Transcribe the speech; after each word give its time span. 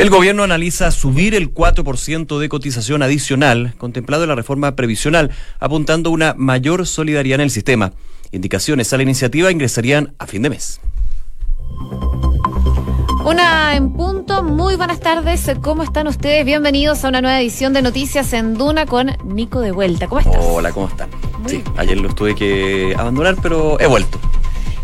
El 0.00 0.08
gobierno 0.08 0.42
analiza 0.42 0.90
subir 0.92 1.34
el 1.34 1.52
4% 1.52 2.38
de 2.38 2.48
cotización 2.48 3.02
adicional 3.02 3.74
contemplado 3.76 4.22
en 4.22 4.30
la 4.30 4.34
reforma 4.34 4.74
previsional, 4.74 5.30
apuntando 5.58 6.10
una 6.10 6.32
mayor 6.38 6.86
solidaridad 6.86 7.34
en 7.34 7.42
el 7.42 7.50
sistema. 7.50 7.92
Indicaciones 8.32 8.90
a 8.94 8.96
la 8.96 9.02
iniciativa 9.02 9.52
ingresarían 9.52 10.14
a 10.18 10.26
fin 10.26 10.40
de 10.40 10.48
mes. 10.48 10.80
Una 13.26 13.76
en 13.76 13.92
punto, 13.92 14.42
muy 14.42 14.76
buenas 14.76 15.00
tardes, 15.00 15.50
¿cómo 15.60 15.82
están 15.82 16.06
ustedes? 16.06 16.46
Bienvenidos 16.46 17.04
a 17.04 17.10
una 17.10 17.20
nueva 17.20 17.38
edición 17.38 17.74
de 17.74 17.82
Noticias 17.82 18.32
en 18.32 18.54
Duna 18.54 18.86
con 18.86 19.10
Nico 19.26 19.60
de 19.60 19.72
vuelta. 19.72 20.06
¿Cómo 20.06 20.22
estás? 20.22 20.42
Hola, 20.42 20.72
¿cómo 20.72 20.88
están? 20.88 21.10
sí, 21.44 21.62
ayer 21.76 21.98
los 22.00 22.14
tuve 22.14 22.34
que 22.34 22.94
abandonar, 22.96 23.36
pero 23.42 23.78
he 23.78 23.86
vuelto. 23.86 24.18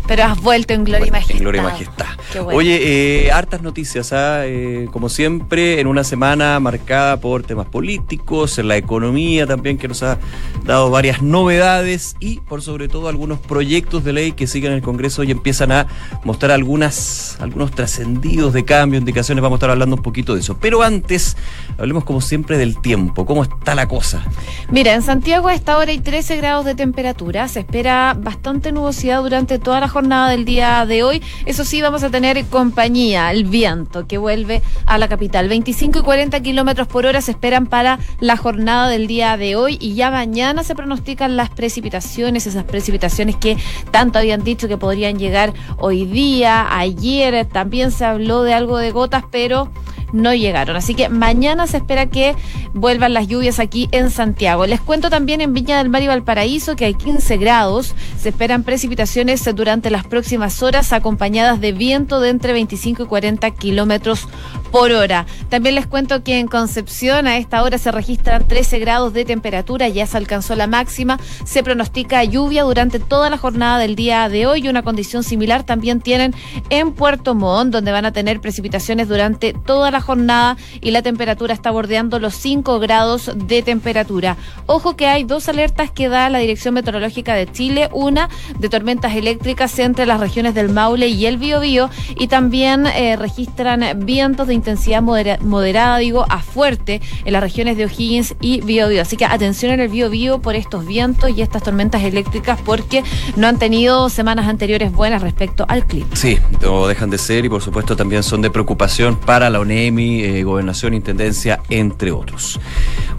Pero 0.07 0.23
has 0.23 0.41
vuelto 0.41 0.73
en 0.73 0.85
gloria 0.85 1.07
y 1.07 1.11
majestad. 1.11 1.35
En 1.35 1.41
gloria 1.41 1.61
y 1.61 1.65
majestad. 1.65 2.05
Oye, 2.45 3.25
eh, 3.25 3.31
hartas 3.31 3.61
noticias, 3.61 4.13
¿ah? 4.13 4.45
eh, 4.45 4.87
como 4.91 5.09
siempre, 5.09 5.79
en 5.81 5.87
una 5.87 6.03
semana 6.03 6.59
marcada 6.59 7.17
por 7.19 7.43
temas 7.43 7.67
políticos, 7.67 8.57
en 8.57 8.69
la 8.69 8.77
economía 8.77 9.45
también, 9.45 9.77
que 9.77 9.87
nos 9.87 10.03
ha 10.03 10.17
dado 10.63 10.89
varias 10.89 11.21
novedades 11.21 12.15
y, 12.19 12.39
por 12.39 12.61
sobre 12.61 12.87
todo, 12.87 13.09
algunos 13.09 13.39
proyectos 13.39 14.03
de 14.03 14.13
ley 14.13 14.31
que 14.31 14.47
siguen 14.47 14.71
en 14.71 14.77
el 14.77 14.83
Congreso 14.83 15.23
y 15.23 15.31
empiezan 15.31 15.71
a 15.71 15.87
mostrar 16.23 16.51
algunas, 16.51 17.37
algunos 17.41 17.71
trascendidos 17.71 18.53
de 18.53 18.63
cambio, 18.63 18.99
indicaciones. 18.99 19.41
Vamos 19.41 19.57
a 19.57 19.59
estar 19.59 19.69
hablando 19.71 19.97
un 19.97 20.03
poquito 20.03 20.35
de 20.35 20.39
eso. 20.39 20.57
Pero 20.57 20.83
antes, 20.83 21.35
hablemos 21.77 22.05
como 22.05 22.21
siempre 22.21 22.57
del 22.57 22.79
tiempo. 22.79 23.25
¿Cómo 23.25 23.43
está 23.43 23.75
la 23.75 23.87
cosa? 23.87 24.23
Mira, 24.69 24.93
en 24.93 25.01
Santiago 25.01 25.49
a 25.49 25.53
esta 25.53 25.77
hora 25.77 25.91
hay 25.91 25.99
13 25.99 26.37
grados 26.37 26.65
de 26.65 26.75
temperatura. 26.75 27.47
Se 27.47 27.59
espera 27.59 28.15
bastante 28.17 28.71
nubosidad 28.71 29.21
durante 29.21 29.59
toda 29.59 29.79
la 29.79 29.87
jornada 29.87 29.96
del 29.97 30.45
día 30.45 30.85
de 30.85 31.01
hoy. 31.01 31.23
Eso 31.47 31.65
sí, 31.65 31.81
vamos 31.81 32.03
a 32.03 32.11
tener 32.11 32.45
compañía, 32.45 33.31
el 33.31 33.45
viento, 33.45 34.05
que 34.05 34.19
vuelve 34.19 34.61
a 34.85 34.99
la 34.99 35.07
capital. 35.07 35.49
25 35.49 35.99
y 35.99 36.01
40 36.03 36.39
kilómetros 36.41 36.87
por 36.87 37.07
hora 37.07 37.19
se 37.19 37.31
esperan 37.31 37.65
para 37.65 37.97
la 38.19 38.37
jornada 38.37 38.89
del 38.89 39.07
día 39.07 39.37
de 39.37 39.55
hoy 39.55 39.79
y 39.81 39.95
ya 39.95 40.11
mañana 40.11 40.63
se 40.63 40.75
pronostican 40.75 41.35
las 41.35 41.49
precipitaciones, 41.49 42.45
esas 42.45 42.63
precipitaciones 42.65 43.37
que 43.37 43.57
tanto 43.89 44.19
habían 44.19 44.43
dicho 44.43 44.67
que 44.67 44.77
podrían 44.77 45.17
llegar 45.17 45.53
hoy 45.77 46.05
día, 46.05 46.67
ayer 46.77 47.47
también 47.47 47.89
se 47.89 48.05
habló 48.05 48.43
de 48.43 48.53
algo 48.53 48.77
de 48.77 48.91
gotas, 48.91 49.23
pero 49.31 49.71
no 50.13 50.33
llegaron. 50.33 50.75
Así 50.75 50.95
que 50.95 51.09
mañana 51.09 51.67
se 51.67 51.77
espera 51.77 52.07
que 52.07 52.35
vuelvan 52.73 53.13
las 53.13 53.27
lluvias 53.27 53.59
aquí 53.59 53.89
en 53.91 54.09
Santiago. 54.09 54.65
Les 54.65 54.81
cuento 54.81 55.09
también 55.09 55.41
en 55.41 55.53
Viña 55.53 55.77
del 55.77 55.89
Mar 55.89 56.01
y 56.01 56.07
Valparaíso 56.07 56.75
que 56.75 56.85
hay 56.85 56.93
15 56.93 57.37
grados. 57.37 57.95
Se 58.19 58.29
esperan 58.29 58.63
precipitaciones 58.63 59.43
durante 59.55 59.89
las 59.89 60.05
próximas 60.05 60.61
horas 60.63 60.93
acompañadas 60.93 61.59
de 61.61 61.71
viento 61.71 62.19
de 62.19 62.29
entre 62.29 62.53
25 62.53 63.03
y 63.03 63.05
40 63.05 63.51
kilómetros 63.51 64.27
por 64.71 64.91
hora. 64.91 65.25
También 65.49 65.75
les 65.75 65.87
cuento 65.87 66.23
que 66.23 66.39
en 66.39 66.47
Concepción 66.47 67.27
a 67.27 67.37
esta 67.37 67.63
hora 67.63 67.77
se 67.77 67.91
registran 67.91 68.47
13 68.47 68.79
grados 68.79 69.13
de 69.13 69.25
temperatura, 69.25 69.87
ya 69.87 70.05
se 70.05 70.17
alcanzó 70.17 70.55
la 70.55 70.67
máxima. 70.67 71.19
Se 71.45 71.63
pronostica 71.63 72.23
lluvia 72.23 72.63
durante 72.63 72.99
toda 72.99 73.29
la 73.29 73.37
jornada 73.37 73.79
del 73.79 73.95
día 73.95 74.27
de 74.29 74.47
hoy. 74.47 74.67
Una 74.67 74.83
condición 74.83 75.23
similar 75.23 75.63
también 75.63 76.01
tienen 76.01 76.33
en 76.69 76.93
Puerto 76.93 77.35
Montt, 77.35 77.71
donde 77.71 77.91
van 77.91 78.05
a 78.05 78.11
tener 78.11 78.39
precipitaciones 78.39 79.07
durante 79.07 79.53
toda 79.53 79.91
la 79.91 79.96
jornada 80.01 80.57
y 80.81 80.91
la 80.91 81.01
temperatura 81.01 81.53
está 81.53 81.71
bordeando 81.71 82.19
los 82.19 82.35
5 82.35 82.79
grados 82.79 83.31
de 83.35 83.61
temperatura. 83.61 84.37
Ojo 84.65 84.95
que 84.95 85.07
hay 85.07 85.23
dos 85.23 85.49
alertas 85.49 85.91
que 85.91 86.09
da 86.09 86.29
la 86.29 86.39
Dirección 86.39 86.73
Meteorológica 86.73 87.33
de 87.33 87.51
Chile, 87.51 87.89
una 87.93 88.29
de 88.59 88.69
tormentas 88.69 89.15
eléctricas 89.15 89.77
entre 89.79 90.05
las 90.05 90.19
regiones 90.19 90.53
del 90.53 90.69
Maule 90.69 91.07
y 91.07 91.25
el 91.25 91.37
Biobío 91.37 91.89
y 92.15 92.27
también 92.27 92.87
eh, 92.87 93.15
registran 93.15 93.83
vientos 94.05 94.47
de 94.47 94.53
intensidad 94.53 95.01
moderada, 95.01 95.97
digo, 95.97 96.25
a 96.29 96.39
fuerte 96.39 97.01
en 97.25 97.33
las 97.33 97.41
regiones 97.41 97.77
de 97.77 97.85
O'Higgins 97.85 98.35
y 98.41 98.61
Biobío. 98.61 99.01
Así 99.01 99.17
que 99.17 99.25
atención 99.25 99.71
en 99.71 99.79
el 99.79 99.89
Biobío 99.89 100.39
por 100.39 100.55
estos 100.55 100.85
vientos 100.85 101.29
y 101.29 101.41
estas 101.41 101.63
tormentas 101.63 102.03
eléctricas 102.03 102.59
porque 102.63 103.03
no 103.35 103.47
han 103.47 103.59
tenido 103.59 104.09
semanas 104.09 104.47
anteriores 104.47 104.91
buenas 104.91 105.21
respecto 105.21 105.65
al 105.67 105.85
clima. 105.85 106.07
Sí, 106.13 106.37
no 106.61 106.87
dejan 106.87 107.09
de 107.09 107.17
ser 107.17 107.45
y 107.45 107.49
por 107.49 107.61
supuesto 107.61 107.95
también 107.95 108.23
son 108.23 108.41
de 108.41 108.49
preocupación 108.49 109.17
para 109.17 109.49
la 109.49 109.59
ONEMI, 109.87 110.23
eh, 110.23 110.43
Gobernación, 110.43 110.93
Intendencia, 110.93 111.61
entre 111.69 112.11
otros. 112.11 112.59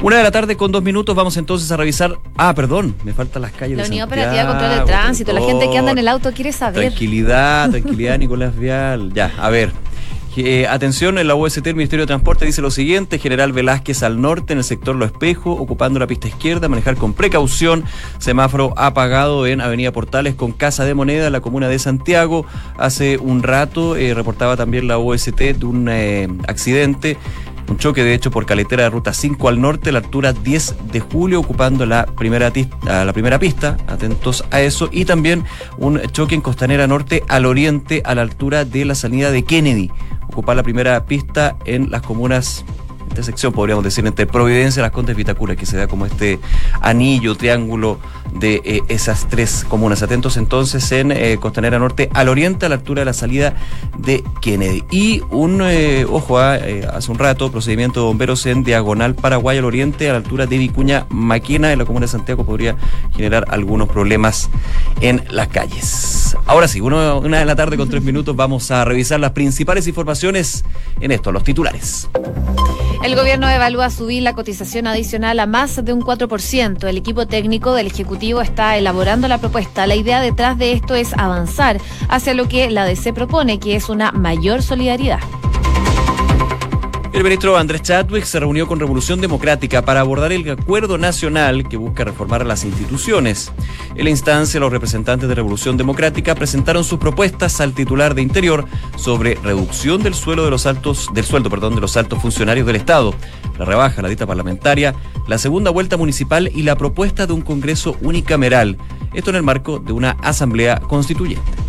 Una 0.03 0.17
de 0.19 0.23
la 0.23 0.31
tarde 0.31 0.57
con 0.57 0.71
dos 0.71 0.83
minutos 0.83 1.15
vamos 1.17 1.37
entonces 1.37 1.71
a 1.73 1.77
revisar. 1.77 2.19
Ah, 2.37 2.55
perdón, 2.55 2.95
me 3.05 3.13
faltan 3.13 3.43
las 3.43 3.53
calles. 3.53 3.79
La 3.79 3.87
Unión 3.87 4.07
Operativa 4.07 4.47
Control 4.47 4.71
de 4.71 4.81
Tránsito, 4.85 5.33
la 5.33 5.41
gente 5.41 5.71
que 5.71 5.79
anda 5.79 5.93
en 5.93 5.99
el 5.99 6.09
auto 6.09 6.33
quiere 6.33 6.53
saber. 6.53 6.89
Tranquilidad, 6.89 7.71
tranquilidad, 7.71 8.19
Nicolás 8.19 8.57
Vial. 8.57 9.13
Ya, 9.13 9.33
a 9.39 9.51
ver, 9.51 9.73
eh, 10.47 10.67
atención, 10.69 11.19
en 11.19 11.27
la 11.27 11.35
UST 11.35 11.67
el 11.67 11.75
Ministerio 11.75 12.05
de 12.05 12.09
Transporte 12.09 12.45
dice 12.45 12.61
lo 12.61 12.71
siguiente, 12.71 13.19
General 13.19 13.53
Velázquez 13.53 14.03
al 14.03 14.21
norte, 14.21 14.53
en 14.53 14.59
el 14.59 14.65
sector 14.65 14.95
Lo 14.95 15.05
Espejo, 15.05 15.53
ocupando 15.53 15.99
la 15.99 16.07
pista 16.07 16.29
izquierda, 16.29 16.69
manejar 16.69 16.97
con 16.97 17.15
precaución, 17.15 17.85
semáforo 18.19 18.75
apagado 18.77 19.47
en 19.47 19.61
Avenida 19.61 19.91
Portales 19.91 20.35
con 20.35 20.53
Casa 20.53 20.85
de 20.85 20.95
Moneda, 20.95 21.27
en 21.27 21.33
la 21.33 21.41
comuna 21.41 21.69
de 21.69 21.79
Santiago. 21.79 22.45
Hace 22.77 23.19
un 23.19 23.43
rato 23.43 23.97
eh, 23.97 24.15
reportaba 24.15 24.57
también 24.57 24.87
la 24.87 24.99
UST 24.99 25.39
de 25.39 25.65
un 25.65 25.89
eh, 25.89 26.29
accidente 26.47 27.17
un 27.69 27.77
choque, 27.77 28.03
de 28.03 28.15
hecho, 28.15 28.31
por 28.31 28.47
caletera 28.47 28.85
de 28.85 28.91
ruta 28.91 29.13
5 29.13 29.49
al 29.49 29.61
norte, 29.61 29.93
la 29.93 29.99
altura 29.99 30.33
10 30.33 30.91
de 30.91 31.01
julio, 31.01 31.41
ocupando 31.41 31.85
la 31.85 32.07
primera, 32.07 32.51
la 32.85 33.13
primera 33.13 33.39
pista. 33.39 33.77
Atentos 33.87 34.45
a 34.51 34.63
eso. 34.63 34.89
Y 34.91 35.05
también 35.05 35.45
un 35.77 36.01
choque 36.13 36.35
en 36.35 36.41
Costanera 36.41 36.87
Norte 36.87 37.25
al 37.29 37.45
oriente, 37.45 38.03
a 38.07 38.15
la 38.15 38.23
altura 38.23 38.65
de 38.65 38.87
la 38.87 38.95
salida 38.95 39.31
de 39.31 39.45
Kennedy. 39.45 39.91
Ocupar 40.29 40.57
la 40.57 40.63
primera 40.63 41.05
pista 41.05 41.57
en 41.65 41.91
las 41.91 42.03
comunas 42.03 42.65
sección 43.23 43.53
podríamos 43.53 43.85
decir, 43.85 44.07
entre 44.07 44.27
Providencia 44.27 44.81
y 44.81 44.83
las 44.83 44.93
Condes 44.93 45.17
Vitacura, 45.17 45.57
que 45.57 45.67
se 45.67 45.77
da 45.77 45.87
como 45.87 46.07
este 46.07 46.39
anillo, 46.81 47.35
triángulo 47.37 47.99
de 48.33 48.61
eh, 48.65 48.83
esas 48.89 49.29
tres 49.29 49.65
comunas. 49.69 50.03
Atentos 50.03 50.37
entonces 50.37 50.91
en 50.93 51.13
eh, 51.13 51.39
Costanera 51.41 51.79
Norte 51.79 52.11
al 52.13 52.29
oriente, 52.29 52.67
a 52.67 52.69
la 52.69 52.77
altura 52.77 53.01
de 53.01 53.07
la 53.07 53.13
salida 53.13 53.55
de 53.99 54.23
Kennedy. 54.41 54.85
Y 54.91 55.23
un, 55.31 55.61
eh, 55.63 56.05
ojo, 56.09 56.39
ah, 56.39 56.59
hace 56.93 57.11
un 57.11 57.19
rato, 57.19 57.51
procedimiento 57.51 58.01
de 58.01 58.07
bomberos 58.07 58.47
en 58.47 58.65
Diagonal 58.65 59.15
Paraguay 59.15 59.59
al 59.59 59.65
oriente, 59.65 60.09
a 60.09 60.13
la 60.13 60.19
altura 60.19 60.47
de 60.47 60.59
Vicuña 60.59 61.07
Maquina, 61.11 61.73
en 61.73 61.79
la 61.79 61.85
comuna 61.85 62.05
de 62.05 62.13
Santiago, 62.13 62.45
podría 62.45 62.77
generar 63.15 63.45
algunos 63.49 63.89
problemas 63.89 64.51
en 65.01 65.23
las 65.31 65.49
calles. 65.49 66.37
Ahora 66.47 66.69
sí, 66.69 66.81
una 66.81 67.21
de 67.21 67.45
la 67.45 67.57
tarde 67.57 67.77
con 67.77 67.89
tres 67.89 68.03
minutos, 68.03 68.35
vamos 68.37 68.71
a 68.71 68.85
revisar 68.85 69.21
las 69.21 69.33
principales 69.33 69.87
informaciones 69.87 70.65
en 71.01 71.13
esto, 71.13 71.33
los 71.33 71.45
titulares. 71.45 72.09
El 73.03 73.15
gobierno 73.15 73.49
evalúa 73.49 73.91
subir 73.91 74.23
la 74.25 74.35
cotización 74.35 74.89
adicional 74.89 75.39
a 75.39 75.47
más 75.47 75.85
de 75.85 75.93
un 75.93 76.03
4%. 76.03 76.89
El 76.89 76.97
equipo 76.97 77.27
técnico 77.27 77.73
del 77.73 77.87
Ejecutivo 77.87 78.19
está 78.43 78.77
elaborando 78.77 79.27
la 79.29 79.39
propuesta. 79.39 79.87
La 79.87 79.97
idea 79.97 80.21
detrás 80.21 80.59
de 80.59 80.73
esto 80.73 80.95
es 80.95 81.13
avanzar 81.15 81.81
hacia 82.09 82.35
lo 82.35 82.49
que 82.49 82.71
la 82.71 82.85
DC 82.85 83.13
propone, 83.13 83.59
que 83.59 83.75
es 83.75 83.89
una 83.89 84.13
mayor 84.13 84.63
solidaridad. 84.63 85.21
El 87.11 87.25
ministro 87.25 87.57
Andrés 87.57 87.83
Chadwick 87.83 88.25
se 88.25 88.39
reunió 88.39 88.69
con 88.69 88.79
Revolución 88.79 89.21
Democrática 89.21 89.83
para 89.83 90.01
abordar 90.01 90.31
el 90.31 90.49
acuerdo 90.51 90.99
nacional 90.99 91.67
que 91.67 91.79
busca 91.79 92.05
reformar 92.05 92.45
las 92.45 92.65
instituciones. 92.65 93.51
En 93.97 94.05
la 94.05 94.11
instancia, 94.11 94.61
los 94.61 94.71
representantes 94.71 95.29
de 95.29 95.35
Revolución 95.35 95.79
Democrática 95.79 96.35
presentaron 96.35 96.85
sus 96.85 96.99
propuestas 96.99 97.61
al 97.61 97.73
titular 97.73 98.15
de 98.15 98.23
Interior 98.23 98.67
sobre 98.97 99.37
reducción 99.37 100.03
del 100.03 100.15
suelo 100.15 100.45
de 100.45 100.51
los 100.51 100.67
altos, 100.67 101.09
del 101.15 101.25
sueldo, 101.25 101.49
perdón, 101.49 101.75
de 101.75 101.81
los 101.81 101.97
altos 101.97 102.21
funcionarios 102.21 102.67
del 102.67 102.77
Estado, 102.77 103.15
la 103.59 103.65
rebaja, 103.65 104.03
la 104.03 104.09
dita 104.09 104.27
parlamentaria, 104.27 104.95
la 105.27 105.39
segunda 105.39 105.71
vuelta 105.71 105.97
municipal 105.97 106.51
y 106.55 106.63
la 106.63 106.77
propuesta 106.77 107.27
de 107.27 107.33
un 107.33 107.41
Congreso 107.41 107.97
unicameral. 108.03 108.77
Esto 109.15 109.31
en 109.31 109.37
el 109.37 109.43
marco 109.43 109.79
de 109.79 109.93
una 109.93 110.11
asamblea 110.23 110.79
constituyente 110.79 111.68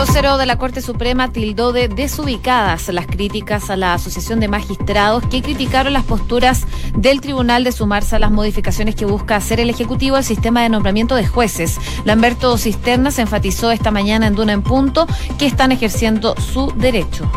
vocero 0.00 0.38
de 0.38 0.46
la 0.46 0.56
Corte 0.56 0.80
Suprema 0.80 1.30
tildó 1.30 1.74
de 1.74 1.86
desubicadas 1.86 2.88
las 2.88 3.06
críticas 3.06 3.68
a 3.68 3.76
la 3.76 3.92
Asociación 3.92 4.40
de 4.40 4.48
Magistrados 4.48 5.22
que 5.26 5.42
criticaron 5.42 5.92
las 5.92 6.04
posturas 6.04 6.66
del 6.96 7.20
tribunal 7.20 7.64
de 7.64 7.72
sumarse 7.72 8.16
a 8.16 8.18
las 8.18 8.30
modificaciones 8.30 8.94
que 8.94 9.04
busca 9.04 9.36
hacer 9.36 9.60
el 9.60 9.68
Ejecutivo 9.68 10.16
al 10.16 10.24
sistema 10.24 10.62
de 10.62 10.70
nombramiento 10.70 11.16
de 11.16 11.26
jueces. 11.26 11.76
Lamberto 12.06 12.56
Cisterna 12.56 13.10
se 13.10 13.20
enfatizó 13.20 13.72
esta 13.72 13.90
mañana 13.90 14.26
en 14.26 14.34
Duna 14.34 14.54
en 14.54 14.62
Punto 14.62 15.06
que 15.38 15.44
están 15.44 15.70
ejerciendo 15.70 16.34
su 16.40 16.72
derecho. 16.76 17.30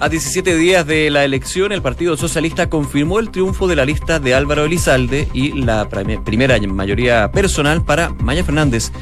A 0.00 0.10
17 0.10 0.54
días 0.54 0.86
de 0.86 1.10
la 1.10 1.24
elección, 1.24 1.72
el 1.72 1.80
Partido 1.80 2.18
Socialista 2.18 2.68
confirmó 2.68 3.20
el 3.20 3.30
triunfo 3.30 3.68
de 3.68 3.76
la 3.76 3.86
lista 3.86 4.20
de 4.20 4.34
Álvaro 4.34 4.66
Elizalde 4.66 5.28
y 5.32 5.52
la 5.52 5.88
primera 5.88 6.58
mayoría 6.60 7.32
personal 7.32 7.82
para 7.82 8.10
Maya 8.10 8.44
Fernández. 8.44 8.92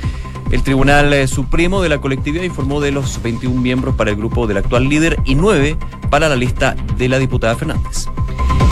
El 0.51 0.63
Tribunal 0.63 1.13
eh, 1.13 1.27
Supremo 1.27 1.83
de 1.83 1.89
la 1.89 1.99
colectividad 1.99 2.45
informó 2.45 2.81
de 2.81 2.93
los 2.93 3.21
21 3.23 3.61
miembros 3.61 3.97
para 3.97 4.11
el 4.11 4.17
grupo 4.17 4.47
del 4.47 4.59
actual 4.59 4.89
líder 4.89 5.19
y 5.25 5.35
9 5.35 5.77
para 6.09 6.29
la 6.29 6.37
lista 6.37 6.77
de 6.97 7.09
la 7.09 7.19
diputada 7.19 7.57
Fernández. 7.57 8.07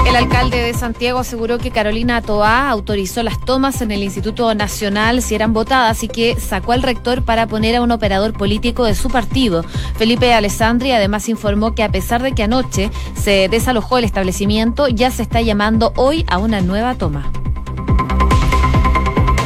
El 0.06 0.16
alcalde 0.16 0.58
de 0.58 0.74
Santiago 0.74 1.18
aseguró 1.18 1.58
que 1.58 1.70
Carolina 1.70 2.22
Toá 2.22 2.68
autorizó 2.68 3.22
las 3.22 3.40
tomas 3.40 3.80
en 3.80 3.90
el 3.90 4.02
Instituto 4.02 4.54
Nacional 4.54 5.22
si 5.22 5.34
eran 5.34 5.52
votadas 5.52 6.04
y 6.04 6.08
que 6.08 6.38
sacó 6.38 6.72
al 6.72 6.82
rector 6.82 7.22
para 7.24 7.48
poner 7.48 7.74
a 7.74 7.82
un 7.82 7.90
operador 7.90 8.34
político 8.34 8.84
de 8.84 8.94
su 8.94 9.08
partido. 9.08 9.64
Felipe 9.96 10.32
Alessandri 10.32 10.92
además 10.92 11.28
informó 11.28 11.74
que 11.74 11.82
a 11.82 11.90
pesar 11.90 12.22
de 12.22 12.32
que 12.32 12.44
anoche 12.44 12.90
se 13.14 13.48
desalojó 13.48 13.98
el 13.98 14.04
establecimiento, 14.04 14.88
ya 14.88 15.10
se 15.10 15.22
está 15.22 15.40
llamando 15.40 15.92
hoy 15.96 16.24
a 16.28 16.38
una 16.38 16.60
nueva 16.60 16.94
toma. 16.94 17.32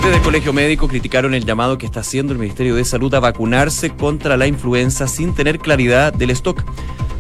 Desde 0.09 0.21
el 0.21 0.25
Colegio 0.25 0.55
Médico 0.55 0.89
criticaron 0.89 1.35
el 1.35 1.45
llamado 1.45 1.77
que 1.77 1.85
está 1.85 2.01
haciendo 2.01 2.33
el 2.33 2.39
Ministerio 2.39 2.75
de 2.75 2.87
Salud 2.87 3.13
a 3.13 3.21
vacunarse 3.21 3.91
contra 3.91 4.39
la 4.39 4.47
influenza 4.47 5.07
sin 5.07 5.35
tener 5.35 5.59
claridad 5.59 6.15
del 6.15 6.31
stock. 6.31 6.65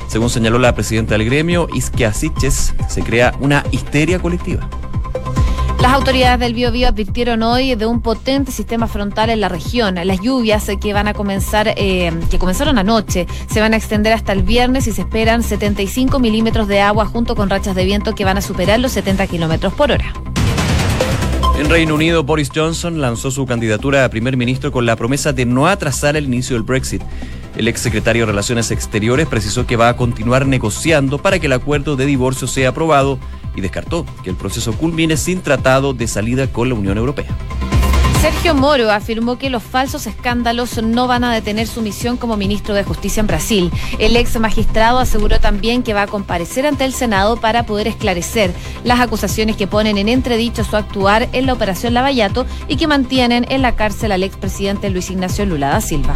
Según 0.06 0.30
señaló 0.30 0.58
la 0.58 0.74
presidenta 0.74 1.18
del 1.18 1.26
gremio, 1.26 1.68
Isquia 1.74 2.14
Siches, 2.14 2.74
se 2.88 3.02
crea 3.02 3.34
una 3.40 3.62
histeria 3.72 4.18
colectiva. 4.20 4.70
Las 5.82 5.92
autoridades 5.92 6.40
del 6.40 6.54
Biobío 6.54 6.88
advirtieron 6.88 7.42
hoy 7.42 7.74
de 7.74 7.84
un 7.84 8.00
potente 8.00 8.52
sistema 8.52 8.86
frontal 8.86 9.28
en 9.28 9.42
la 9.42 9.50
región. 9.50 9.96
Las 10.02 10.22
lluvias 10.22 10.66
que 10.80 10.94
van 10.94 11.08
a 11.08 11.12
comenzar, 11.12 11.74
eh, 11.76 12.10
que 12.30 12.38
comenzaron 12.38 12.78
anoche, 12.78 13.26
se 13.50 13.60
van 13.60 13.74
a 13.74 13.76
extender 13.76 14.14
hasta 14.14 14.32
el 14.32 14.44
viernes 14.44 14.86
y 14.86 14.92
se 14.92 15.02
esperan 15.02 15.42
75 15.42 16.20
milímetros 16.20 16.66
de 16.68 16.80
agua 16.80 17.04
junto 17.04 17.36
con 17.36 17.50
rachas 17.50 17.76
de 17.76 17.84
viento 17.84 18.14
que 18.14 18.24
van 18.24 18.38
a 18.38 18.40
superar 18.40 18.80
los 18.80 18.92
70 18.92 19.26
kilómetros 19.26 19.74
por 19.74 19.92
hora. 19.92 20.14
En 21.58 21.68
Reino 21.68 21.96
Unido, 21.96 22.22
Boris 22.22 22.50
Johnson 22.54 23.00
lanzó 23.00 23.32
su 23.32 23.44
candidatura 23.44 24.04
a 24.04 24.08
primer 24.10 24.36
ministro 24.36 24.70
con 24.70 24.86
la 24.86 24.94
promesa 24.94 25.32
de 25.32 25.44
no 25.44 25.66
atrasar 25.66 26.16
el 26.16 26.26
inicio 26.26 26.54
del 26.54 26.62
Brexit. 26.62 27.02
El 27.56 27.66
exsecretario 27.66 28.22
de 28.22 28.26
Relaciones 28.26 28.70
Exteriores 28.70 29.26
precisó 29.26 29.66
que 29.66 29.74
va 29.74 29.88
a 29.88 29.96
continuar 29.96 30.46
negociando 30.46 31.18
para 31.18 31.40
que 31.40 31.46
el 31.46 31.52
acuerdo 31.52 31.96
de 31.96 32.06
divorcio 32.06 32.46
sea 32.46 32.68
aprobado 32.68 33.18
y 33.56 33.60
descartó 33.60 34.06
que 34.22 34.30
el 34.30 34.36
proceso 34.36 34.72
culmine 34.72 35.16
sin 35.16 35.40
tratado 35.40 35.94
de 35.94 36.06
salida 36.06 36.46
con 36.46 36.68
la 36.68 36.76
Unión 36.76 36.96
Europea. 36.96 37.26
Sergio 38.20 38.52
Moro 38.52 38.90
afirmó 38.90 39.38
que 39.38 39.48
los 39.48 39.62
falsos 39.62 40.08
escándalos 40.08 40.82
no 40.82 41.06
van 41.06 41.22
a 41.22 41.32
detener 41.32 41.68
su 41.68 41.82
misión 41.82 42.16
como 42.16 42.36
ministro 42.36 42.74
de 42.74 42.82
Justicia 42.82 43.20
en 43.20 43.28
Brasil. 43.28 43.70
El 44.00 44.16
ex 44.16 44.38
magistrado 44.40 44.98
aseguró 44.98 45.38
también 45.38 45.84
que 45.84 45.94
va 45.94 46.02
a 46.02 46.06
comparecer 46.08 46.66
ante 46.66 46.84
el 46.84 46.92
Senado 46.92 47.36
para 47.36 47.64
poder 47.64 47.86
esclarecer 47.86 48.52
las 48.82 48.98
acusaciones 48.98 49.56
que 49.56 49.68
ponen 49.68 49.98
en 49.98 50.08
entredicho 50.08 50.64
su 50.64 50.76
actuar 50.76 51.28
en 51.32 51.46
la 51.46 51.52
operación 51.52 51.94
Lavallato 51.94 52.44
y 52.66 52.76
que 52.76 52.88
mantienen 52.88 53.46
en 53.50 53.62
la 53.62 53.76
cárcel 53.76 54.10
al 54.10 54.24
expresidente 54.24 54.90
Luis 54.90 55.10
Ignacio 55.10 55.46
Lula 55.46 55.68
da 55.68 55.80
Silva. 55.80 56.14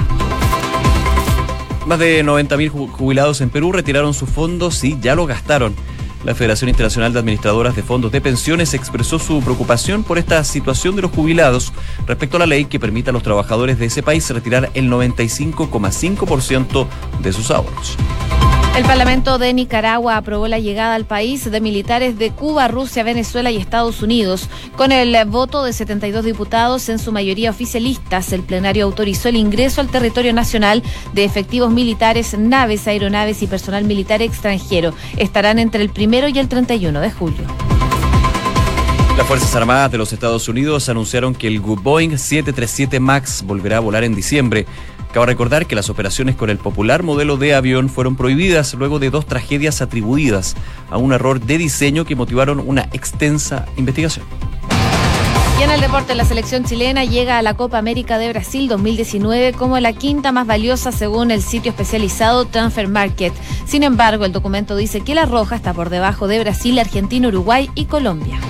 Más 1.86 2.00
de 2.00 2.24
90.000 2.24 2.90
jubilados 2.90 3.40
en 3.40 3.50
Perú 3.50 3.70
retiraron 3.70 4.12
sus 4.12 4.28
fondos 4.28 4.82
y 4.82 4.98
ya 5.00 5.14
lo 5.14 5.26
gastaron. 5.26 5.74
La 6.24 6.34
Federación 6.36 6.68
Internacional 6.68 7.12
de 7.12 7.18
Administradoras 7.18 7.74
de 7.74 7.82
Fondos 7.82 8.12
de 8.12 8.20
Pensiones 8.20 8.74
expresó 8.74 9.18
su 9.18 9.40
preocupación 9.40 10.04
por 10.04 10.18
esta 10.18 10.44
situación 10.44 10.94
de 10.94 11.02
los 11.02 11.10
jubilados 11.10 11.72
respecto 12.06 12.36
a 12.36 12.40
la 12.40 12.46
ley 12.46 12.66
que 12.66 12.78
permite 12.78 13.10
a 13.10 13.12
los 13.12 13.24
trabajadores 13.24 13.78
de 13.78 13.86
ese 13.86 14.04
país 14.04 14.30
retirar 14.30 14.70
el 14.74 14.88
95,5% 14.88 16.86
de 17.20 17.32
sus 17.32 17.50
ahorros. 17.50 17.96
El 18.74 18.84
Parlamento 18.84 19.36
de 19.36 19.52
Nicaragua 19.52 20.16
aprobó 20.16 20.48
la 20.48 20.58
llegada 20.58 20.94
al 20.94 21.04
país 21.04 21.50
de 21.50 21.60
militares 21.60 22.18
de 22.18 22.30
Cuba, 22.30 22.68
Rusia, 22.68 23.02
Venezuela 23.02 23.50
y 23.50 23.58
Estados 23.58 24.00
Unidos. 24.00 24.48
Con 24.76 24.92
el 24.92 25.14
voto 25.26 25.62
de 25.62 25.74
72 25.74 26.24
diputados, 26.24 26.88
en 26.88 26.98
su 26.98 27.12
mayoría 27.12 27.50
oficialistas, 27.50 28.32
el 28.32 28.42
plenario 28.42 28.86
autorizó 28.86 29.28
el 29.28 29.36
ingreso 29.36 29.82
al 29.82 29.88
territorio 29.88 30.32
nacional 30.32 30.82
de 31.12 31.24
efectivos 31.24 31.70
militares, 31.70 32.34
naves, 32.38 32.88
aeronaves 32.88 33.42
y 33.42 33.46
personal 33.46 33.84
militar 33.84 34.22
extranjero. 34.22 34.94
Estarán 35.18 35.58
entre 35.58 35.82
el 35.82 35.90
primero 35.90 36.28
y 36.28 36.38
el 36.38 36.48
31 36.48 36.98
de 36.98 37.10
julio. 37.10 37.44
Las 39.18 39.26
Fuerzas 39.26 39.54
Armadas 39.54 39.92
de 39.92 39.98
los 39.98 40.10
Estados 40.14 40.48
Unidos 40.48 40.88
anunciaron 40.88 41.34
que 41.34 41.46
el 41.46 41.60
Boeing 41.60 42.16
737 42.16 42.98
MAX 42.98 43.42
volverá 43.42 43.76
a 43.76 43.80
volar 43.80 44.04
en 44.04 44.14
diciembre. 44.14 44.64
Cabe 45.12 45.26
recordar 45.26 45.66
que 45.66 45.74
las 45.74 45.90
operaciones 45.90 46.36
con 46.36 46.48
el 46.48 46.56
popular 46.56 47.02
modelo 47.02 47.36
de 47.36 47.54
avión 47.54 47.90
fueron 47.90 48.16
prohibidas 48.16 48.72
luego 48.72 48.98
de 48.98 49.10
dos 49.10 49.26
tragedias 49.26 49.82
atribuidas 49.82 50.56
a 50.90 50.96
un 50.96 51.12
error 51.12 51.38
de 51.38 51.58
diseño 51.58 52.06
que 52.06 52.16
motivaron 52.16 52.60
una 52.60 52.88
extensa 52.92 53.66
investigación. 53.76 54.24
Y 55.60 55.64
en 55.64 55.70
el 55.70 55.82
deporte, 55.82 56.14
la 56.14 56.24
selección 56.24 56.64
chilena 56.64 57.04
llega 57.04 57.36
a 57.36 57.42
la 57.42 57.54
Copa 57.54 57.76
América 57.76 58.16
de 58.16 58.30
Brasil 58.30 58.68
2019 58.68 59.52
como 59.52 59.78
la 59.80 59.92
quinta 59.92 60.32
más 60.32 60.46
valiosa 60.46 60.92
según 60.92 61.30
el 61.30 61.42
sitio 61.42 61.70
especializado 61.72 62.46
Transfer 62.46 62.88
Market. 62.88 63.34
Sin 63.66 63.82
embargo, 63.82 64.24
el 64.24 64.32
documento 64.32 64.76
dice 64.76 65.02
que 65.02 65.14
la 65.14 65.26
Roja 65.26 65.56
está 65.56 65.74
por 65.74 65.90
debajo 65.90 66.26
de 66.26 66.40
Brasil, 66.40 66.78
Argentina, 66.78 67.28
Uruguay 67.28 67.70
y 67.74 67.84
Colombia. 67.84 68.40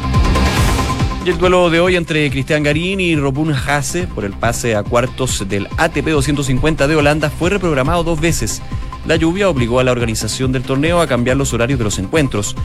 Y 1.25 1.31
el 1.31 1.39
duelo 1.39 1.71
de 1.71 1.79
hoy 1.79 1.95
entre 1.95 2.29
Cristian 2.31 2.65
Garín 2.65 2.99
y 2.99 3.15
Robun 3.15 3.53
Hasse 3.53 4.09
por 4.09 4.25
el 4.25 4.33
pase 4.33 4.75
a 4.75 4.83
cuartos 4.83 5.49
del 5.49 5.69
ATP 5.77 6.09
250 6.09 6.89
de 6.89 6.97
Holanda 6.97 7.31
fue 7.31 7.49
reprogramado 7.49 8.03
dos 8.03 8.21
veces. 8.21 8.61
La 9.07 9.15
lluvia 9.15 9.49
obligó 9.49 9.79
a 9.79 9.85
la 9.85 9.93
organización 9.93 10.51
del 10.51 10.65
torneo 10.65 11.01
a 11.01 11.07
cambiar 11.07 11.37
los 11.37 11.53
horarios 11.53 11.79
de 11.79 11.85
los 11.85 12.01
encuentros. 12.01 12.57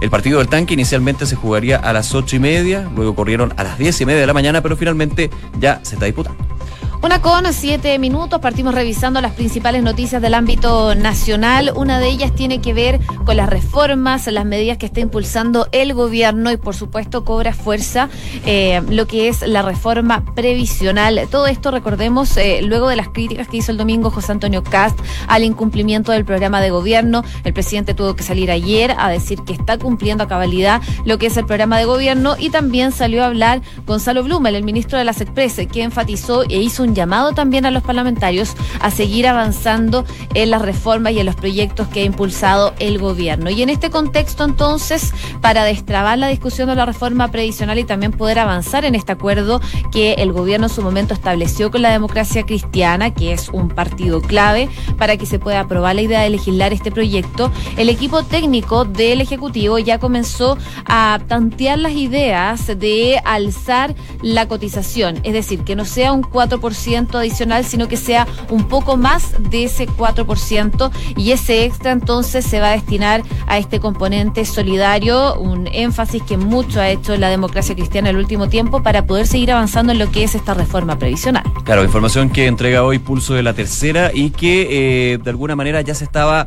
El 0.00 0.08
partido 0.08 0.38
del 0.38 0.48
tanque 0.48 0.72
inicialmente 0.72 1.26
se 1.26 1.36
jugaría 1.36 1.76
a 1.76 1.92
las 1.92 2.14
ocho 2.14 2.36
y 2.36 2.38
media, 2.38 2.90
luego 2.96 3.14
corrieron 3.14 3.52
a 3.58 3.64
las 3.64 3.78
diez 3.78 4.00
y 4.00 4.06
media 4.06 4.22
de 4.22 4.26
la 4.26 4.34
mañana, 4.34 4.62
pero 4.62 4.78
finalmente 4.78 5.28
ya 5.60 5.80
se 5.82 5.96
está 5.96 6.06
disputando. 6.06 6.55
Una 7.02 7.20
con 7.20 7.52
siete 7.52 7.98
minutos, 7.98 8.40
partimos 8.40 8.74
revisando 8.74 9.20
las 9.20 9.32
principales 9.32 9.82
noticias 9.82 10.20
del 10.20 10.34
ámbito 10.34 10.94
nacional. 10.94 11.72
Una 11.76 12.00
de 12.00 12.08
ellas 12.08 12.34
tiene 12.34 12.60
que 12.60 12.72
ver 12.74 13.00
con 13.24 13.36
las 13.36 13.48
reformas, 13.48 14.26
las 14.26 14.44
medidas 14.44 14.78
que 14.78 14.86
está 14.86 15.00
impulsando 15.00 15.68
el 15.72 15.94
gobierno 15.94 16.50
y 16.50 16.56
por 16.56 16.74
supuesto 16.74 17.24
cobra 17.24 17.52
fuerza 17.52 18.08
eh, 18.44 18.82
lo 18.88 19.06
que 19.06 19.28
es 19.28 19.42
la 19.46 19.62
reforma 19.62 20.24
previsional. 20.34 21.28
Todo 21.30 21.46
esto, 21.46 21.70
recordemos, 21.70 22.36
eh, 22.36 22.60
luego 22.62 22.88
de 22.88 22.96
las 22.96 23.08
críticas 23.08 23.46
que 23.46 23.58
hizo 23.58 23.70
el 23.72 23.78
domingo 23.78 24.10
José 24.10 24.32
Antonio 24.32 24.64
Cast 24.64 24.98
al 25.28 25.44
incumplimiento 25.44 26.12
del 26.12 26.24
programa 26.24 26.60
de 26.60 26.70
gobierno, 26.70 27.22
el 27.44 27.52
presidente 27.52 27.94
tuvo 27.94 28.16
que 28.16 28.22
salir 28.22 28.50
ayer 28.50 28.94
a 28.98 29.10
decir 29.10 29.42
que 29.42 29.52
está 29.52 29.78
cumpliendo 29.78 30.24
a 30.24 30.28
cabalidad 30.28 30.80
lo 31.04 31.18
que 31.18 31.26
es 31.26 31.36
el 31.36 31.46
programa 31.46 31.78
de 31.78 31.84
gobierno 31.84 32.36
y 32.38 32.50
también 32.50 32.90
salió 32.90 33.22
a 33.22 33.26
hablar 33.26 33.60
Gonzalo 33.86 34.22
Blumel, 34.24 34.56
el 34.56 34.64
ministro 34.64 34.98
de 34.98 35.04
las 35.04 35.20
Express, 35.20 35.60
que 35.70 35.82
enfatizó 35.82 36.42
e 36.44 36.56
hizo 36.56 36.82
un 36.82 36.85
llamado 36.94 37.32
también 37.32 37.66
a 37.66 37.70
los 37.70 37.82
parlamentarios 37.82 38.54
a 38.80 38.90
seguir 38.90 39.26
avanzando 39.26 40.04
en 40.34 40.50
las 40.50 40.62
reformas 40.62 41.12
y 41.12 41.20
en 41.20 41.26
los 41.26 41.36
proyectos 41.36 41.88
que 41.88 42.00
ha 42.00 42.04
impulsado 42.04 42.74
el 42.78 42.98
gobierno. 42.98 43.50
Y 43.50 43.62
en 43.62 43.70
este 43.70 43.90
contexto, 43.90 44.44
entonces, 44.44 45.12
para 45.40 45.64
destrabar 45.64 46.18
la 46.18 46.28
discusión 46.28 46.68
de 46.68 46.74
la 46.74 46.86
reforma 46.86 47.30
previsional 47.30 47.78
y 47.78 47.84
también 47.84 48.12
poder 48.12 48.38
avanzar 48.38 48.84
en 48.84 48.94
este 48.94 49.12
acuerdo 49.12 49.60
que 49.92 50.14
el 50.14 50.32
gobierno 50.32 50.66
en 50.66 50.72
su 50.72 50.82
momento 50.82 51.14
estableció 51.14 51.70
con 51.70 51.82
la 51.82 51.90
democracia 51.90 52.44
cristiana, 52.44 53.12
que 53.14 53.32
es 53.32 53.48
un 53.48 53.68
partido 53.68 54.20
clave 54.20 54.68
para 54.98 55.16
que 55.16 55.26
se 55.26 55.38
pueda 55.38 55.60
aprobar 55.60 55.94
la 55.94 56.02
idea 56.02 56.20
de 56.20 56.30
legislar 56.30 56.72
este 56.72 56.90
proyecto, 56.90 57.50
el 57.76 57.88
equipo 57.88 58.22
técnico 58.22 58.84
del 58.84 59.20
Ejecutivo 59.20 59.78
ya 59.78 59.98
comenzó 59.98 60.58
a 60.86 61.20
tantear 61.26 61.78
las 61.78 61.92
ideas 61.92 62.66
de 62.78 63.20
alzar 63.24 63.94
la 64.22 64.48
cotización, 64.48 65.18
es 65.22 65.32
decir, 65.32 65.60
que 65.64 65.76
no 65.76 65.84
sea 65.84 66.12
un 66.12 66.22
4% 66.22 66.75
adicional, 67.14 67.64
sino 67.64 67.88
que 67.88 67.96
sea 67.96 68.26
un 68.50 68.68
poco 68.68 68.96
más 68.96 69.34
de 69.38 69.64
ese 69.64 69.86
4% 69.86 70.90
y 71.16 71.32
ese 71.32 71.64
extra 71.64 71.92
entonces 71.92 72.44
se 72.44 72.60
va 72.60 72.68
a 72.68 72.72
destinar 72.72 73.22
a 73.46 73.58
este 73.58 73.80
componente 73.80 74.44
solidario, 74.44 75.38
un 75.38 75.66
énfasis 75.66 76.22
que 76.22 76.36
mucho 76.36 76.80
ha 76.80 76.88
hecho 76.88 77.16
la 77.16 77.28
democracia 77.28 77.74
cristiana 77.74 78.10
en 78.10 78.16
el 78.16 78.22
último 78.22 78.48
tiempo 78.48 78.82
para 78.82 79.06
poder 79.06 79.26
seguir 79.26 79.52
avanzando 79.52 79.92
en 79.92 79.98
lo 79.98 80.10
que 80.10 80.24
es 80.24 80.34
esta 80.34 80.54
reforma 80.54 80.98
previsional. 80.98 81.44
Claro, 81.64 81.84
información 81.84 82.30
que 82.30 82.46
entrega 82.46 82.84
hoy 82.84 82.98
Pulso 82.98 83.34
de 83.34 83.42
la 83.42 83.54
Tercera 83.54 84.10
y 84.12 84.30
que 84.30 85.12
eh, 85.12 85.18
de 85.18 85.30
alguna 85.30 85.56
manera 85.56 85.80
ya 85.80 85.94
se 85.94 86.04
estaba 86.04 86.46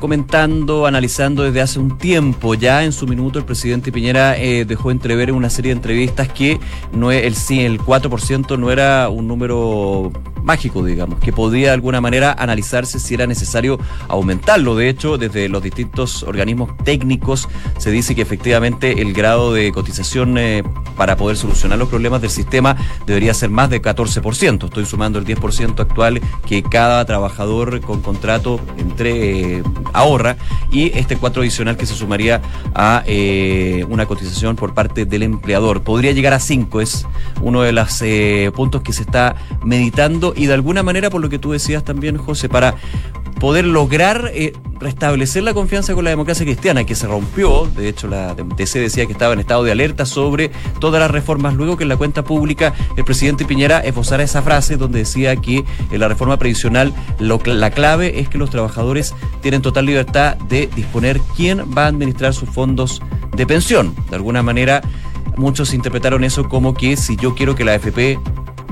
comentando, 0.00 0.86
analizando 0.86 1.42
desde 1.42 1.60
hace 1.60 1.78
un 1.78 1.98
tiempo. 1.98 2.54
Ya 2.54 2.84
en 2.84 2.92
su 2.92 3.06
minuto 3.06 3.38
el 3.38 3.44
presidente 3.44 3.92
Piñera 3.92 4.36
eh, 4.36 4.64
dejó 4.64 4.90
entrever 4.90 5.30
en 5.30 5.34
una 5.34 5.50
serie 5.50 5.70
de 5.70 5.76
entrevistas 5.76 6.28
que 6.28 6.60
no 6.92 7.10
el, 7.12 7.24
el 7.24 7.80
4% 7.80 8.58
no 8.58 8.70
era 8.70 9.08
un 9.08 9.26
número 9.28 10.12
mágico, 10.46 10.84
digamos, 10.84 11.18
que 11.18 11.32
podía 11.32 11.68
de 11.68 11.74
alguna 11.74 12.00
manera 12.00 12.34
analizarse 12.38 13.00
si 13.00 13.14
era 13.14 13.26
necesario 13.26 13.78
aumentarlo. 14.08 14.76
De 14.76 14.88
hecho, 14.88 15.18
desde 15.18 15.48
los 15.48 15.62
distintos 15.62 16.22
organismos 16.22 16.70
técnicos 16.84 17.48
se 17.78 17.90
dice 17.90 18.14
que 18.14 18.22
efectivamente 18.22 19.02
el 19.02 19.12
grado 19.12 19.52
de 19.52 19.72
cotización 19.72 20.38
eh, 20.38 20.62
para 20.96 21.16
poder 21.16 21.36
solucionar 21.36 21.78
los 21.78 21.88
problemas 21.88 22.22
del 22.22 22.30
sistema 22.30 22.76
debería 23.06 23.34
ser 23.34 23.50
más 23.50 23.70
de 23.70 23.82
14%. 23.82 24.64
Estoy 24.64 24.86
sumando 24.86 25.18
el 25.18 25.26
10% 25.26 25.80
actual 25.80 26.20
que 26.46 26.62
cada 26.62 27.04
trabajador 27.04 27.80
con 27.80 28.00
contrato 28.00 28.60
entre 28.78 29.58
eh, 29.58 29.62
ahorra 29.92 30.36
y 30.70 30.96
este 30.96 31.16
4 31.16 31.42
adicional 31.42 31.76
que 31.76 31.86
se 31.86 31.94
sumaría 31.94 32.40
a 32.72 33.02
eh, 33.06 33.84
una 33.88 34.06
cotización 34.06 34.54
por 34.54 34.74
parte 34.74 35.06
del 35.06 35.24
empleador. 35.24 35.82
Podría 35.82 36.12
llegar 36.12 36.34
a 36.34 36.38
5, 36.38 36.80
es 36.80 37.04
uno 37.42 37.62
de 37.62 37.72
los 37.72 38.02
puntos 38.54 38.82
que 38.82 38.92
se 38.92 39.02
está 39.02 39.34
meditando 39.64 40.35
y 40.36 40.46
de 40.46 40.54
alguna 40.54 40.82
manera, 40.82 41.10
por 41.10 41.20
lo 41.20 41.28
que 41.28 41.38
tú 41.38 41.52
decías 41.52 41.84
también, 41.84 42.16
José, 42.16 42.48
para 42.48 42.76
poder 43.40 43.66
lograr 43.66 44.30
eh, 44.34 44.52
restablecer 44.80 45.42
la 45.42 45.54
confianza 45.54 45.94
con 45.94 46.04
la 46.04 46.10
democracia 46.10 46.44
cristiana, 46.44 46.84
que 46.84 46.94
se 46.94 47.06
rompió. 47.06 47.66
De 47.76 47.88
hecho, 47.88 48.08
la 48.08 48.34
DC 48.34 48.78
decía 48.78 49.06
que 49.06 49.12
estaba 49.12 49.32
en 49.32 49.40
estado 49.40 49.64
de 49.64 49.72
alerta 49.72 50.06
sobre 50.06 50.50
todas 50.80 51.00
las 51.00 51.10
reformas. 51.10 51.54
Luego 51.54 51.76
que 51.76 51.84
en 51.84 51.88
la 51.88 51.96
cuenta 51.96 52.24
pública 52.24 52.74
el 52.96 53.04
presidente 53.04 53.44
Piñera 53.44 53.80
esbozara 53.80 54.22
esa 54.22 54.42
frase 54.42 54.76
donde 54.76 55.00
decía 55.00 55.36
que 55.36 55.64
en 55.90 56.00
la 56.00 56.08
reforma 56.08 56.38
previsional 56.38 56.92
la 57.18 57.70
clave 57.70 58.20
es 58.20 58.28
que 58.28 58.38
los 58.38 58.50
trabajadores 58.50 59.14
tienen 59.42 59.62
total 59.62 59.86
libertad 59.86 60.36
de 60.36 60.68
disponer 60.74 61.20
quién 61.36 61.60
va 61.76 61.84
a 61.84 61.88
administrar 61.88 62.34
sus 62.34 62.48
fondos 62.48 63.02
de 63.36 63.46
pensión. 63.46 63.94
De 64.10 64.16
alguna 64.16 64.42
manera, 64.42 64.82
muchos 65.36 65.74
interpretaron 65.74 66.24
eso 66.24 66.48
como 66.48 66.74
que 66.74 66.96
si 66.96 67.16
yo 67.16 67.34
quiero 67.34 67.54
que 67.54 67.64
la 67.64 67.74
AFP 67.74 68.18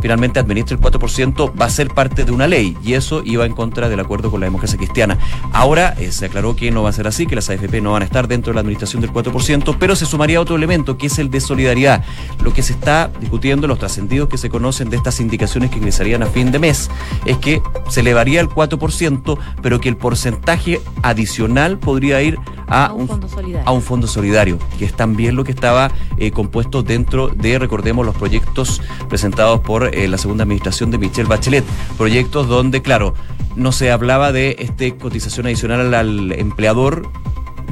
finalmente 0.04 0.38
administre 0.38 0.76
el 0.76 0.82
4%, 0.82 1.58
va 1.58 1.64
a 1.64 1.70
ser 1.70 1.88
parte 1.88 2.26
de 2.26 2.30
una 2.30 2.46
ley 2.46 2.76
y 2.84 2.92
eso 2.92 3.22
iba 3.24 3.46
en 3.46 3.54
contra 3.54 3.88
del 3.88 4.00
acuerdo 4.00 4.30
con 4.30 4.38
la 4.38 4.44
democracia 4.44 4.76
cristiana. 4.76 5.16
Ahora 5.50 5.94
eh, 5.98 6.12
se 6.12 6.26
aclaró 6.26 6.54
que 6.54 6.70
no 6.70 6.82
va 6.82 6.90
a 6.90 6.92
ser 6.92 7.06
así, 7.06 7.26
que 7.26 7.34
las 7.34 7.48
AFP 7.48 7.80
no 7.80 7.92
van 7.92 8.02
a 8.02 8.04
estar 8.04 8.28
dentro 8.28 8.50
de 8.50 8.56
la 8.56 8.60
administración 8.60 9.00
del 9.00 9.10
4%, 9.10 9.78
pero 9.80 9.96
se 9.96 10.04
sumaría 10.04 10.42
otro 10.42 10.56
elemento 10.56 10.98
que 10.98 11.06
es 11.06 11.18
el 11.18 11.30
de 11.30 11.40
solidaridad. 11.40 12.04
Lo 12.42 12.52
que 12.52 12.62
se 12.62 12.74
está 12.74 13.10
discutiendo, 13.18 13.66
los 13.66 13.78
trascendidos 13.78 14.28
que 14.28 14.36
se 14.36 14.50
conocen 14.50 14.90
de 14.90 14.98
estas 14.98 15.20
indicaciones 15.20 15.70
que 15.70 15.78
ingresarían 15.78 16.22
a 16.22 16.26
fin 16.26 16.52
de 16.52 16.58
mes, 16.58 16.90
es 17.24 17.38
que 17.38 17.62
se 17.88 18.00
elevaría 18.00 18.42
el 18.42 18.50
4%, 18.50 19.38
pero 19.62 19.80
que 19.80 19.88
el 19.88 19.96
porcentaje 19.96 20.82
adicional 21.00 21.78
podría 21.78 22.20
ir 22.20 22.38
a, 22.66 22.92
un, 22.92 23.08
fondo 23.08 23.28
solidario. 23.28 23.68
a 23.68 23.72
un 23.72 23.82
fondo 23.82 24.06
solidario, 24.06 24.58
que 24.78 24.84
es 24.84 24.94
también 24.94 25.36
lo 25.36 25.44
que 25.44 25.52
estaba 25.52 25.90
eh, 26.18 26.30
compuesto 26.30 26.82
dentro 26.82 27.28
de, 27.28 27.58
recordemos, 27.58 28.04
los 28.04 28.14
proyectos 28.14 28.82
presentados 29.08 29.60
por 29.60 29.93
eh, 29.94 30.08
la 30.08 30.18
segunda 30.18 30.42
administración 30.44 30.90
de 30.90 30.98
Michelle 30.98 31.28
Bachelet. 31.28 31.64
Proyectos 31.96 32.48
donde, 32.48 32.82
claro, 32.82 33.14
no 33.56 33.72
se 33.72 33.90
hablaba 33.90 34.32
de 34.32 34.56
este 34.58 34.96
cotización 34.96 35.46
adicional 35.46 35.94
al 35.94 36.32
empleador 36.32 37.08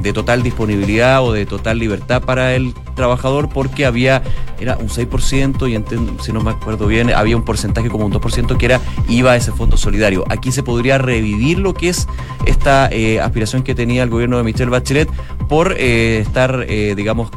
de 0.01 0.11
total 0.11 0.43
disponibilidad 0.43 1.23
o 1.23 1.31
de 1.31 1.45
total 1.45 1.79
libertad 1.79 2.23
para 2.23 2.55
el 2.55 2.73
trabajador 2.95 3.49
porque 3.49 3.85
había, 3.85 4.23
era 4.59 4.77
un 4.77 4.89
6% 4.89 5.69
y 5.69 6.23
si 6.23 6.33
no 6.33 6.41
me 6.41 6.51
acuerdo 6.51 6.87
bien, 6.87 7.11
había 7.13 7.37
un 7.37 7.45
porcentaje 7.45 7.89
como 7.89 8.05
un 8.05 8.11
2% 8.11 8.57
que 8.57 8.65
era 8.65 8.81
iba 9.07 9.31
a 9.31 9.35
ese 9.35 9.51
fondo 9.51 9.77
solidario. 9.77 10.25
Aquí 10.29 10.51
se 10.51 10.63
podría 10.63 10.97
revivir 10.97 11.59
lo 11.59 11.73
que 11.73 11.89
es 11.89 12.07
esta 12.45 12.89
eh, 12.91 13.21
aspiración 13.21 13.63
que 13.63 13.75
tenía 13.75 14.03
el 14.03 14.09
gobierno 14.09 14.37
de 14.37 14.43
Michelle 14.43 14.71
Bachelet 14.71 15.09
por 15.47 15.75
eh, 15.77 16.19
estar, 16.19 16.65
digamos, 16.65 17.29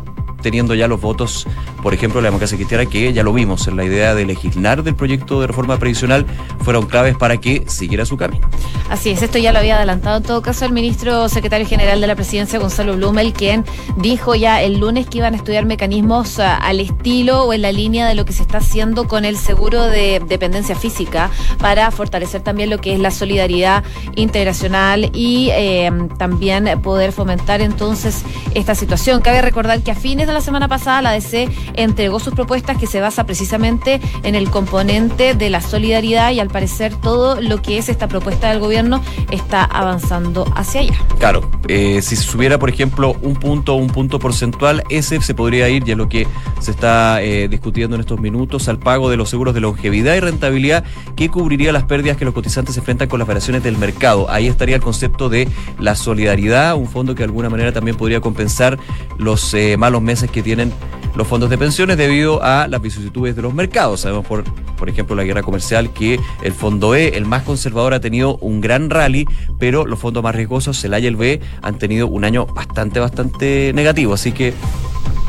teniendo 0.47 0.77
ya 0.77 0.87
los 0.87 1.01
votos, 1.01 1.45
por 1.83 1.93
ejemplo, 1.93 2.21
la 2.21 2.29
democracia 2.29 2.57
cristiana, 2.57 2.87
que 2.87 3.13
ya 3.13 3.25
lo 3.25 3.33
vimos 3.33 3.67
en 3.67 3.77
la 3.77 3.85
idea 3.85 4.15
de 4.15 4.25
legislar 4.25 4.85
del 4.85 4.95
proyecto 4.95 5.41
de 5.41 5.49
reforma 5.49 5.77
previsional, 5.77 6.25
fueron 6.61 6.87
claves 6.87 7.17
para 7.17 7.39
que 7.39 7.65
siguiera 7.67 8.07
su 8.07 8.17
camino. 8.17 8.49
Así 8.89 9.11
es, 9.11 9.23
esto 9.23 9.39
ya 9.39 9.51
lo 9.51 9.59
había 9.59 9.77
adelantado 9.77 10.19
en 10.19 10.23
todo 10.23 10.43
caso 10.43 10.65
el 10.65 10.71
ministro 10.71 11.29
secretario 11.29 11.67
general 11.67 12.01
de 12.01 12.07
la 12.07 12.15
presidencia, 12.15 12.61
Gonzalo 12.61 12.95
Blumel, 12.95 13.33
quien 13.33 13.65
dijo 13.97 14.37
ya 14.37 14.63
el 14.63 14.79
lunes 14.79 15.09
que 15.09 15.19
iban 15.19 15.35
a 15.35 15.37
estudiar 15.37 15.65
mecanismos 15.65 16.39
ah, 16.39 16.57
al 16.59 16.79
estilo 16.79 17.43
o 17.43 17.53
en 17.53 17.63
la 17.63 17.73
línea 17.73 18.07
de 18.07 18.15
lo 18.15 18.25
que 18.25 18.33
se 18.33 18.43
está 18.43 18.59
haciendo 18.59 19.09
con 19.09 19.25
el 19.25 19.37
seguro 19.37 19.83
de 19.87 20.23
dependencia 20.29 20.77
física 20.77 21.33
para 21.59 21.91
fortalecer 21.91 22.43
también 22.43 22.71
lo 22.71 22.79
que 22.79 22.95
es 22.95 23.01
la 23.01 23.11
solidaridad 23.11 23.83
integracional 24.15 25.11
y 25.13 25.49
eh, 25.51 25.91
también 26.19 26.81
poder 26.83 27.11
fomentar 27.11 27.61
entonces 27.61 28.23
esta 28.55 28.77
situación. 28.77 29.21
Cabe 29.23 29.43
recordar 29.43 29.83
que 29.83 29.91
a 29.91 29.97
fines 29.97 30.29
de 30.29 30.36
la 30.37 30.43
semana 30.43 30.69
pasada 30.69 31.01
la 31.01 31.13
DC 31.13 31.49
entregó 31.75 32.21
sus 32.21 32.35
propuestas 32.35 32.77
que 32.77 32.87
se 32.87 33.01
basa 33.01 33.25
precisamente 33.25 34.03
en 34.23 34.35
el 34.35 34.51
componente 34.51 35.33
de 35.33 35.49
la 35.49 35.63
solidaridad 35.63 36.31
y 36.33 36.41
al 36.41 36.49
parecer 36.49 36.95
todo 36.95 37.41
lo 37.41 37.63
que 37.63 37.79
es 37.79 37.89
esta 37.89 38.07
propuesta 38.07 38.51
del 38.51 38.61
gobierno 38.61 39.03
está 39.31 39.65
avanzando 39.65 40.45
hacia 40.55 40.83
allá. 40.83 40.95
Claro, 41.19 41.51
eh, 41.69 42.03
si 42.03 42.17
se 42.17 42.25
subiera 42.25 42.59
por 42.59 42.69
ejemplo 42.69 43.17
un 43.23 43.37
punto 43.37 43.73
o 43.75 43.77
un 43.77 43.87
punto 43.87 44.19
porcentual, 44.19 44.85
ese 44.91 45.23
se 45.23 45.33
podría 45.33 45.71
ir, 45.71 45.85
ya 45.85 45.97
lo 45.97 46.07
que 46.07 46.27
se 46.61 46.71
está 46.71 47.23
eh, 47.23 47.49
discutiendo 47.49 47.97
en 47.97 48.01
estos 48.01 48.21
minutos, 48.21 48.69
al 48.69 48.79
pago 48.79 49.09
de 49.09 49.17
los 49.17 49.31
seguros 49.31 49.55
de 49.55 49.61
longevidad 49.61 50.17
y 50.17 50.21
rentabilidad 50.21 50.85
que 51.17 51.31
cubriría 51.31 51.73
las 51.73 51.85
pérdidas 51.85 52.19
que 52.19 52.27
los 52.27 52.35
cotizantes 52.35 52.75
se 52.75 52.81
enfrentan 52.81 53.09
con 53.09 53.19
las 53.19 53.27
variaciones 53.27 53.63
del 53.63 53.79
mercado. 53.79 54.29
Ahí 54.29 54.49
estaría 54.49 54.77
el 54.77 54.83
concepto 54.83 55.31
de 55.31 55.49
la 55.79 55.95
solidaridad, 55.95 56.77
un 56.77 56.89
fondo 56.89 57.15
que 57.15 57.21
de 57.21 57.25
alguna 57.25 57.49
manera 57.49 57.73
también 57.73 57.97
podría 57.97 58.21
compensar 58.21 58.79
los 59.17 59.55
eh, 59.55 59.79
malos 59.79 60.03
meses 60.03 60.26
que 60.31 60.43
tienen 60.43 60.73
los 61.15 61.27
fondos 61.27 61.49
de 61.49 61.57
pensiones 61.57 61.97
debido 61.97 62.43
a 62.43 62.69
las 62.69 62.81
vicisitudes 62.83 63.35
de 63.35 63.43
los 63.43 63.55
mercados. 63.55 64.01
Sabemos 64.01 64.27
por, 64.27 64.45
por 64.77 64.89
ejemplo, 64.89 65.17
la 65.17 65.25
guerra 65.25 65.43
comercial 65.43 65.93
que 65.93 66.21
el 66.43 66.53
fondo 66.53 66.95
E, 66.95 67.17
el 67.17 67.25
más 67.25 67.43
conservador, 67.43 67.95
ha 67.95 68.01
tenido 68.01 68.37
un 68.39 68.61
gran 68.61 68.91
rally, 68.91 69.27
pero 69.59 69.87
los 69.87 69.99
fondos 69.99 70.23
más 70.23 70.35
riesgosos, 70.35 70.83
el 70.85 70.95
A 70.95 70.99
y 70.99 71.07
el 71.07 71.17
B, 71.17 71.41
han 71.63 71.79
tenido 71.79 72.07
un 72.07 72.25
año 72.25 72.47
bastante, 72.47 73.01
bastante 73.01 73.73
negativo. 73.75 74.15
Así 74.15 74.33
que 74.33 74.53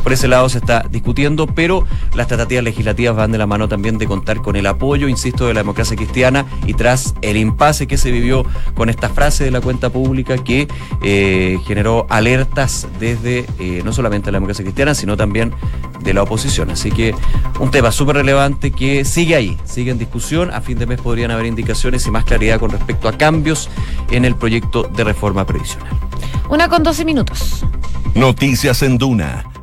por 0.04 0.14
ese 0.14 0.28
lado 0.28 0.48
se 0.50 0.60
está 0.60 0.86
discutiendo, 0.90 1.48
pero 1.48 1.86
las 2.16 2.28
tratativas 2.28 2.64
legislativas 2.64 3.16
van 3.16 3.32
de 3.32 3.38
la 3.38 3.48
mano 3.48 3.68
también 3.68 3.98
de 3.98 4.08
contar 4.08 4.42
con 4.42 4.56
el 4.56 4.66
apoyo, 4.66 5.08
insisto, 5.08 5.48
de 5.48 5.54
la 5.54 5.62
democracia 5.62 5.96
cristiana 5.96 6.46
y 6.66 6.74
tras 6.74 7.14
el 7.22 7.38
impasse 7.38 7.88
que 7.88 7.98
se 7.98 8.12
vivió 8.12 8.46
con 8.74 8.90
esta 8.90 9.10
frase 9.10 9.44
de 9.44 9.52
la 9.52 9.62
cuenta 9.62 9.90
pública 9.90 10.38
que 10.38 10.68
eh, 11.02 11.60
generó 11.66 12.06
alertas 12.10 12.88
desde 13.00 13.46
eh, 13.60 13.82
no 13.84 13.94
solamente 13.94 14.32
la 14.32 14.38
democracia 14.38 14.64
cristiana, 14.64 14.94
sino 14.96 15.18
también 15.18 15.54
de 16.02 16.14
la 16.14 16.24
oposición. 16.24 16.70
Así 16.70 16.92
que 16.92 17.14
un 17.60 17.72
tema 17.72 17.92
súper 17.92 18.18
relevante 18.18 18.72
que 18.72 19.06
sigue 19.06 19.36
ahí, 19.36 19.58
sigue 19.66 19.92
en 19.92 19.98
discusión. 19.98 20.52
A 20.52 20.62
fin 20.62 20.78
de 20.78 20.86
mes 20.86 21.02
podrían 21.02 21.32
haber 21.32 21.46
indicaciones 21.46 22.06
y 22.08 22.12
más 22.12 22.24
claridad 22.24 22.60
con 22.60 22.72
respecto 22.72 23.08
a 23.08 23.18
cambios 23.18 23.70
en 24.12 24.26
el 24.26 24.36
proyecto 24.36 24.84
de 24.84 25.04
reforma 25.04 25.46
previsional. 25.46 25.92
Una 26.50 26.70
con 26.70 26.84
12 26.84 27.06
minutos. 27.06 27.66
Noticias 28.16 28.82
en 28.84 28.98
Duna 28.98 29.44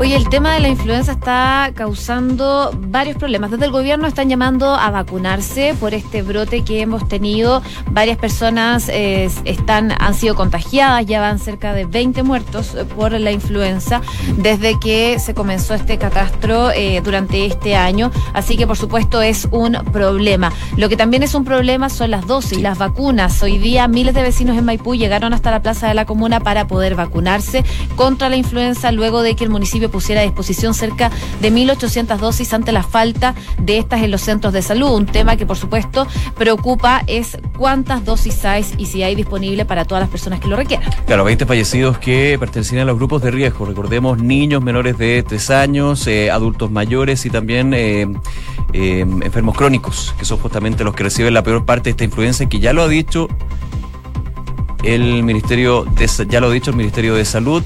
Oye, 0.00 0.16
el 0.16 0.30
tema 0.30 0.54
de 0.54 0.60
la 0.60 0.68
influenza 0.68 1.12
está 1.12 1.72
causando 1.74 2.70
varios 2.88 3.18
problemas. 3.18 3.50
Desde 3.50 3.66
el 3.66 3.70
gobierno 3.70 4.06
están 4.06 4.30
llamando 4.30 4.74
a 4.74 4.90
vacunarse 4.90 5.74
por 5.78 5.92
este 5.92 6.22
brote 6.22 6.64
que 6.64 6.80
hemos 6.80 7.06
tenido. 7.06 7.60
Varias 7.90 8.16
personas 8.16 8.88
eh, 8.88 9.28
están, 9.44 9.92
han 9.92 10.14
sido 10.14 10.36
contagiadas, 10.36 11.04
ya 11.04 11.20
van 11.20 11.38
cerca 11.38 11.74
de 11.74 11.84
20 11.84 12.22
muertos 12.22 12.74
por 12.96 13.12
la 13.12 13.30
influenza 13.30 14.00
desde 14.38 14.80
que 14.80 15.18
se 15.18 15.34
comenzó 15.34 15.74
este 15.74 15.98
catastro 15.98 16.70
eh, 16.70 17.02
durante 17.04 17.44
este 17.44 17.76
año. 17.76 18.10
Así 18.32 18.56
que, 18.56 18.66
por 18.66 18.78
supuesto, 18.78 19.20
es 19.20 19.48
un 19.50 19.74
problema. 19.92 20.50
Lo 20.78 20.88
que 20.88 20.96
también 20.96 21.24
es 21.24 21.34
un 21.34 21.44
problema 21.44 21.90
son 21.90 22.10
las 22.10 22.26
dosis, 22.26 22.62
las 22.62 22.78
vacunas. 22.78 23.42
Hoy 23.42 23.58
día 23.58 23.86
miles 23.86 24.14
de 24.14 24.22
vecinos 24.22 24.56
en 24.56 24.64
Maipú 24.64 24.94
llegaron 24.94 25.34
hasta 25.34 25.50
la 25.50 25.60
plaza 25.60 25.88
de 25.88 25.94
la 25.94 26.06
comuna 26.06 26.40
para 26.40 26.66
poder 26.66 26.94
vacunarse 26.94 27.66
contra 27.96 28.30
la 28.30 28.36
influenza 28.36 28.92
luego 28.92 29.20
de 29.20 29.36
que 29.36 29.44
el 29.44 29.50
municipio 29.50 29.89
pusiera 29.90 30.20
a 30.20 30.24
disposición 30.24 30.74
cerca 30.74 31.10
de 31.40 31.52
1.800 31.52 32.18
dosis 32.18 32.52
ante 32.54 32.72
la 32.72 32.82
falta 32.82 33.34
de 33.58 33.78
estas 33.78 34.02
en 34.02 34.10
los 34.10 34.22
centros 34.22 34.52
de 34.52 34.62
salud. 34.62 34.90
Un 34.92 35.06
tema 35.06 35.36
que, 35.36 35.46
por 35.46 35.56
supuesto, 35.56 36.06
preocupa 36.36 37.02
es 37.06 37.38
cuántas 37.56 38.04
dosis 38.04 38.44
hay 38.44 38.64
y 38.78 38.86
si 38.86 39.02
hay 39.02 39.14
disponible 39.14 39.64
para 39.64 39.84
todas 39.84 40.02
las 40.02 40.10
personas 40.10 40.40
que 40.40 40.48
lo 40.48 40.56
requieran. 40.56 40.90
Claro, 41.06 41.24
20 41.24 41.46
fallecidos 41.46 41.98
que 41.98 42.36
pertenecían 42.38 42.82
a 42.82 42.84
los 42.84 42.96
grupos 42.96 43.22
de 43.22 43.30
riesgo. 43.30 43.64
Recordemos 43.66 44.18
niños 44.18 44.62
menores 44.62 44.98
de 44.98 45.22
3 45.22 45.50
años, 45.50 46.06
eh, 46.06 46.30
adultos 46.30 46.70
mayores 46.70 47.24
y 47.26 47.30
también 47.30 47.74
eh, 47.74 48.06
eh, 48.72 49.00
enfermos 49.00 49.56
crónicos, 49.56 50.14
que 50.18 50.24
son 50.24 50.38
justamente 50.38 50.84
los 50.84 50.94
que 50.94 51.04
reciben 51.04 51.34
la 51.34 51.42
peor 51.42 51.64
parte 51.64 51.84
de 51.84 51.90
esta 51.90 52.04
influencia, 52.04 52.48
que 52.48 52.60
ya 52.60 52.72
lo 52.72 52.82
ha 52.82 52.88
dicho 52.88 53.28
el 54.82 55.22
Ministerio 55.22 55.84
de, 55.84 56.08
ya 56.28 56.40
lo 56.40 56.48
ha 56.48 56.52
dicho 56.52 56.70
el 56.70 56.76
Ministerio 56.76 57.14
de 57.14 57.24
Salud. 57.24 57.62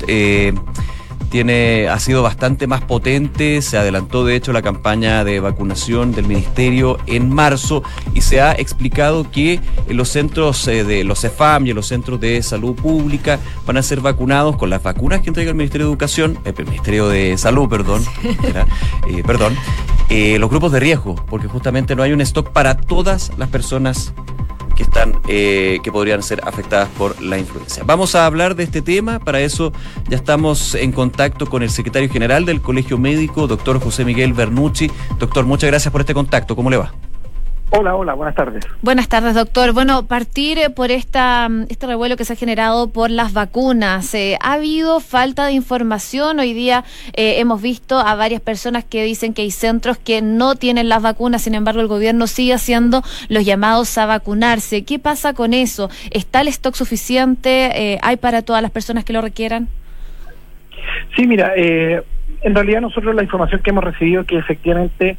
Tiene, 1.34 1.88
ha 1.88 1.98
sido 1.98 2.22
bastante 2.22 2.68
más 2.68 2.82
potente, 2.82 3.60
se 3.60 3.76
adelantó 3.76 4.24
de 4.24 4.36
hecho 4.36 4.52
la 4.52 4.62
campaña 4.62 5.24
de 5.24 5.40
vacunación 5.40 6.12
del 6.12 6.28
ministerio 6.28 6.96
en 7.08 7.28
marzo 7.34 7.82
y 8.14 8.20
se 8.20 8.40
ha 8.40 8.52
explicado 8.52 9.28
que 9.28 9.58
en 9.88 9.96
los 9.96 10.10
centros 10.10 10.68
eh, 10.68 10.84
de 10.84 11.02
los 11.02 11.22
CEFAM 11.22 11.66
y 11.66 11.70
en 11.70 11.74
los 11.74 11.88
centros 11.88 12.20
de 12.20 12.40
salud 12.40 12.76
pública 12.76 13.40
van 13.66 13.76
a 13.78 13.82
ser 13.82 14.00
vacunados 14.00 14.56
con 14.56 14.70
las 14.70 14.80
vacunas 14.84 15.22
que 15.22 15.30
entrega 15.30 15.50
el 15.50 15.56
Ministerio 15.56 15.86
de 15.88 15.90
Educación, 15.90 16.38
eh, 16.44 16.54
el 16.56 16.66
Ministerio 16.66 17.08
de 17.08 17.36
Salud, 17.36 17.68
perdón, 17.68 18.04
eh, 19.08 19.24
perdón, 19.26 19.56
los 20.38 20.48
grupos 20.48 20.70
de 20.70 20.78
riesgo, 20.78 21.16
porque 21.28 21.48
justamente 21.48 21.96
no 21.96 22.04
hay 22.04 22.12
un 22.12 22.20
stock 22.20 22.50
para 22.50 22.76
todas 22.76 23.32
las 23.38 23.48
personas 23.48 24.14
que 24.74 24.82
están 24.82 25.20
eh, 25.28 25.78
que 25.82 25.92
podrían 25.92 26.22
ser 26.22 26.40
afectadas 26.44 26.88
por 26.90 27.20
la 27.22 27.38
influencia. 27.38 27.82
Vamos 27.84 28.14
a 28.14 28.26
hablar 28.26 28.54
de 28.54 28.64
este 28.64 28.82
tema, 28.82 29.18
para 29.18 29.40
eso 29.40 29.72
ya 30.08 30.16
estamos 30.16 30.74
en 30.74 30.92
contacto 30.92 31.46
con 31.46 31.62
el 31.62 31.70
secretario 31.70 32.10
general 32.10 32.44
del 32.44 32.60
Colegio 32.60 32.98
Médico, 32.98 33.46
doctor 33.46 33.80
José 33.80 34.04
Miguel 34.04 34.32
Bernucci. 34.32 34.90
Doctor, 35.18 35.44
muchas 35.44 35.70
gracias 35.70 35.92
por 35.92 36.00
este 36.00 36.14
contacto, 36.14 36.56
¿cómo 36.56 36.70
le 36.70 36.76
va? 36.76 36.92
Hola, 37.76 37.96
hola, 37.96 38.14
buenas 38.14 38.36
tardes. 38.36 38.64
Buenas 38.82 39.08
tardes, 39.08 39.34
doctor. 39.34 39.72
Bueno, 39.72 40.06
partir 40.06 40.58
eh, 40.58 40.70
por 40.70 40.92
esta, 40.92 41.48
mm, 41.48 41.62
este 41.70 41.88
revuelo 41.88 42.16
que 42.16 42.24
se 42.24 42.34
ha 42.34 42.36
generado 42.36 42.92
por 42.92 43.10
las 43.10 43.32
vacunas. 43.32 44.14
Eh, 44.14 44.38
¿Ha 44.40 44.52
habido 44.52 45.00
falta 45.00 45.46
de 45.46 45.54
información? 45.54 46.38
Hoy 46.38 46.52
día 46.52 46.84
eh, 47.14 47.40
hemos 47.40 47.60
visto 47.60 47.98
a 47.98 48.14
varias 48.14 48.40
personas 48.40 48.84
que 48.84 49.02
dicen 49.02 49.34
que 49.34 49.42
hay 49.42 49.50
centros 49.50 49.98
que 49.98 50.22
no 50.22 50.54
tienen 50.54 50.88
las 50.88 51.02
vacunas, 51.02 51.42
sin 51.42 51.56
embargo 51.56 51.80
el 51.80 51.88
gobierno 51.88 52.28
sigue 52.28 52.52
haciendo 52.52 53.02
los 53.28 53.44
llamados 53.44 53.98
a 53.98 54.06
vacunarse. 54.06 54.84
¿Qué 54.84 55.00
pasa 55.00 55.34
con 55.34 55.52
eso? 55.52 55.90
¿Está 56.12 56.42
el 56.42 56.48
stock 56.48 56.76
suficiente? 56.76 57.98
¿Hay 58.02 58.18
para 58.18 58.42
todas 58.42 58.62
las 58.62 58.70
personas 58.70 59.04
que 59.04 59.12
lo 59.12 59.20
requieran? 59.20 59.66
Sí, 61.16 61.26
mira, 61.26 61.52
en 61.56 62.54
realidad 62.54 62.82
nosotros 62.82 63.16
la 63.16 63.24
información 63.24 63.60
que 63.62 63.70
hemos 63.70 63.82
recibido 63.82 64.20
es 64.20 64.26
que 64.28 64.38
efectivamente 64.38 65.16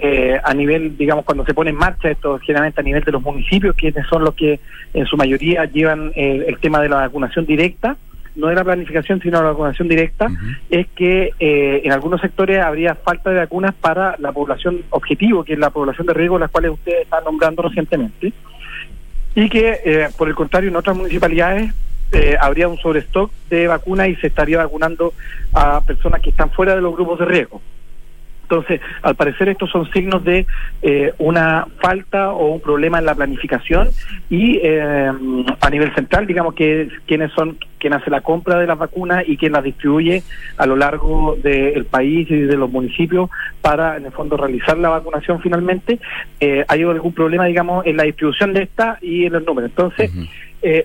eh, 0.00 0.38
a 0.44 0.54
nivel, 0.54 0.96
digamos, 0.96 1.24
cuando 1.24 1.44
se 1.44 1.54
pone 1.54 1.70
en 1.70 1.76
marcha 1.76 2.08
esto, 2.08 2.38
generalmente 2.38 2.80
a 2.80 2.84
nivel 2.84 3.02
de 3.02 3.10
los 3.10 3.20
municipios, 3.20 3.74
quienes 3.74 4.06
son 4.06 4.22
los 4.22 4.32
que 4.34 4.60
en 4.94 5.06
su 5.06 5.16
mayoría 5.16 5.64
llevan 5.64 6.12
eh, 6.14 6.44
el 6.46 6.58
tema 6.58 6.80
de 6.80 6.88
la 6.88 6.98
vacunación 6.98 7.44
directa, 7.44 7.96
no 8.36 8.46
de 8.46 8.54
la 8.54 8.62
planificación, 8.62 9.20
sino 9.20 9.38
de 9.38 9.44
la 9.44 9.50
vacunación 9.50 9.88
directa, 9.88 10.28
es 10.70 10.86
que 10.94 11.32
eh, 11.40 11.80
en 11.82 11.90
algunos 11.90 12.20
sectores 12.20 12.60
habría 12.60 12.94
falta 12.94 13.30
de 13.30 13.38
vacunas 13.38 13.74
para 13.74 14.14
la 14.20 14.30
población 14.30 14.82
objetivo, 14.90 15.42
que 15.42 15.54
es 15.54 15.58
la 15.58 15.70
población 15.70 16.06
de 16.06 16.14
riesgo, 16.14 16.38
las 16.38 16.52
cuales 16.52 16.70
ustedes 16.70 17.02
están 17.02 17.24
nombrando 17.24 17.62
recientemente, 17.62 18.32
y 19.34 19.48
que, 19.48 20.08
por 20.16 20.28
el 20.28 20.36
contrario, 20.36 20.70
en 20.70 20.76
otras 20.76 20.96
municipalidades 20.96 21.74
habría 22.40 22.68
un 22.68 22.78
sobrestock 22.78 23.32
de 23.50 23.66
vacunas 23.66 24.08
y 24.08 24.14
se 24.16 24.28
estaría 24.28 24.58
vacunando 24.58 25.12
a 25.52 25.80
personas 25.80 26.20
que 26.22 26.30
están 26.30 26.50
fuera 26.50 26.76
de 26.76 26.80
los 26.80 26.94
grupos 26.94 27.18
de 27.18 27.24
riesgo. 27.24 27.60
Entonces, 28.50 28.80
al 29.02 29.14
parecer 29.14 29.50
estos 29.50 29.70
son 29.70 29.90
signos 29.90 30.24
de 30.24 30.46
eh, 30.80 31.12
una 31.18 31.66
falta 31.80 32.32
o 32.32 32.54
un 32.54 32.60
problema 32.62 32.98
en 32.98 33.04
la 33.04 33.14
planificación 33.14 33.90
y 34.30 34.58
eh, 34.62 35.12
a 35.60 35.70
nivel 35.70 35.94
central, 35.94 36.26
digamos 36.26 36.54
que 36.54 36.88
quienes 37.06 37.30
son 37.32 37.58
quien 37.78 37.92
hace 37.92 38.10
la 38.10 38.22
compra 38.22 38.58
de 38.58 38.66
las 38.66 38.78
vacunas 38.78 39.22
y 39.28 39.36
quien 39.36 39.52
las 39.52 39.62
distribuye 39.62 40.22
a 40.56 40.64
lo 40.64 40.76
largo 40.76 41.36
del 41.42 41.84
país 41.84 42.28
y 42.30 42.40
de 42.40 42.56
los 42.56 42.70
municipios 42.70 43.28
para, 43.60 43.98
en 43.98 44.06
el 44.06 44.12
fondo, 44.12 44.38
realizar 44.38 44.78
la 44.78 44.88
vacunación 44.88 45.42
finalmente, 45.42 46.00
eh, 46.40 46.64
hay 46.68 46.82
algún 46.82 47.12
problema, 47.12 47.44
digamos, 47.44 47.84
en 47.86 47.98
la 47.98 48.04
distribución 48.04 48.54
de 48.54 48.62
esta 48.62 48.98
y 49.02 49.26
en 49.26 49.34
los 49.34 49.44
números. 49.44 49.70
Entonces, 49.70 50.10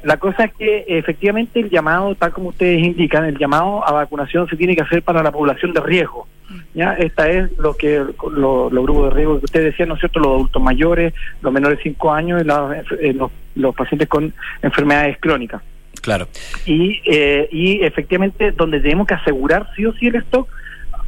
la 0.03 0.17
cosa 0.17 0.43
es 0.43 0.53
que 0.53 0.85
efectivamente 0.87 1.61
el 1.61 1.69
llamado, 1.69 2.13
tal 2.13 2.31
como 2.31 2.49
ustedes 2.49 2.83
indican, 2.83 3.25
el 3.25 3.37
llamado 3.37 3.87
a 3.87 3.91
vacunación 3.93 4.47
se 4.49 4.57
tiene 4.57 4.75
que 4.75 4.83
hacer 4.83 5.01
para 5.01 5.23
la 5.23 5.31
población 5.31 5.73
de 5.73 5.79
riesgo. 5.79 6.27
¿Ya? 6.73 6.93
Esta 6.93 7.29
es 7.29 7.57
lo 7.57 7.75
que 7.75 8.03
los 8.31 8.71
grupos 8.71 9.09
de 9.09 9.15
riesgo 9.15 9.39
que 9.39 9.45
usted 9.45 9.63
decía, 9.63 9.85
¿no 9.85 9.95
es 9.95 9.99
cierto? 9.99 10.19
Los 10.19 10.33
adultos 10.33 10.61
mayores, 10.61 11.13
los 11.41 11.53
menores 11.53 11.77
de 11.79 11.83
5 11.83 12.13
años 12.13 12.43
y 12.43 13.05
eh, 13.05 13.13
los, 13.13 13.31
los 13.55 13.75
pacientes 13.75 14.07
con 14.07 14.33
enfermedades 14.61 15.17
crónicas. 15.19 15.61
Claro. 16.01 16.27
Y, 16.65 17.01
eh, 17.05 17.47
y 17.51 17.81
efectivamente, 17.83 18.51
donde 18.51 18.81
tenemos 18.81 19.07
que 19.07 19.13
asegurar 19.13 19.69
sí 19.75 19.85
o 19.85 19.93
sí 19.93 20.07
el 20.07 20.15
stock 20.15 20.49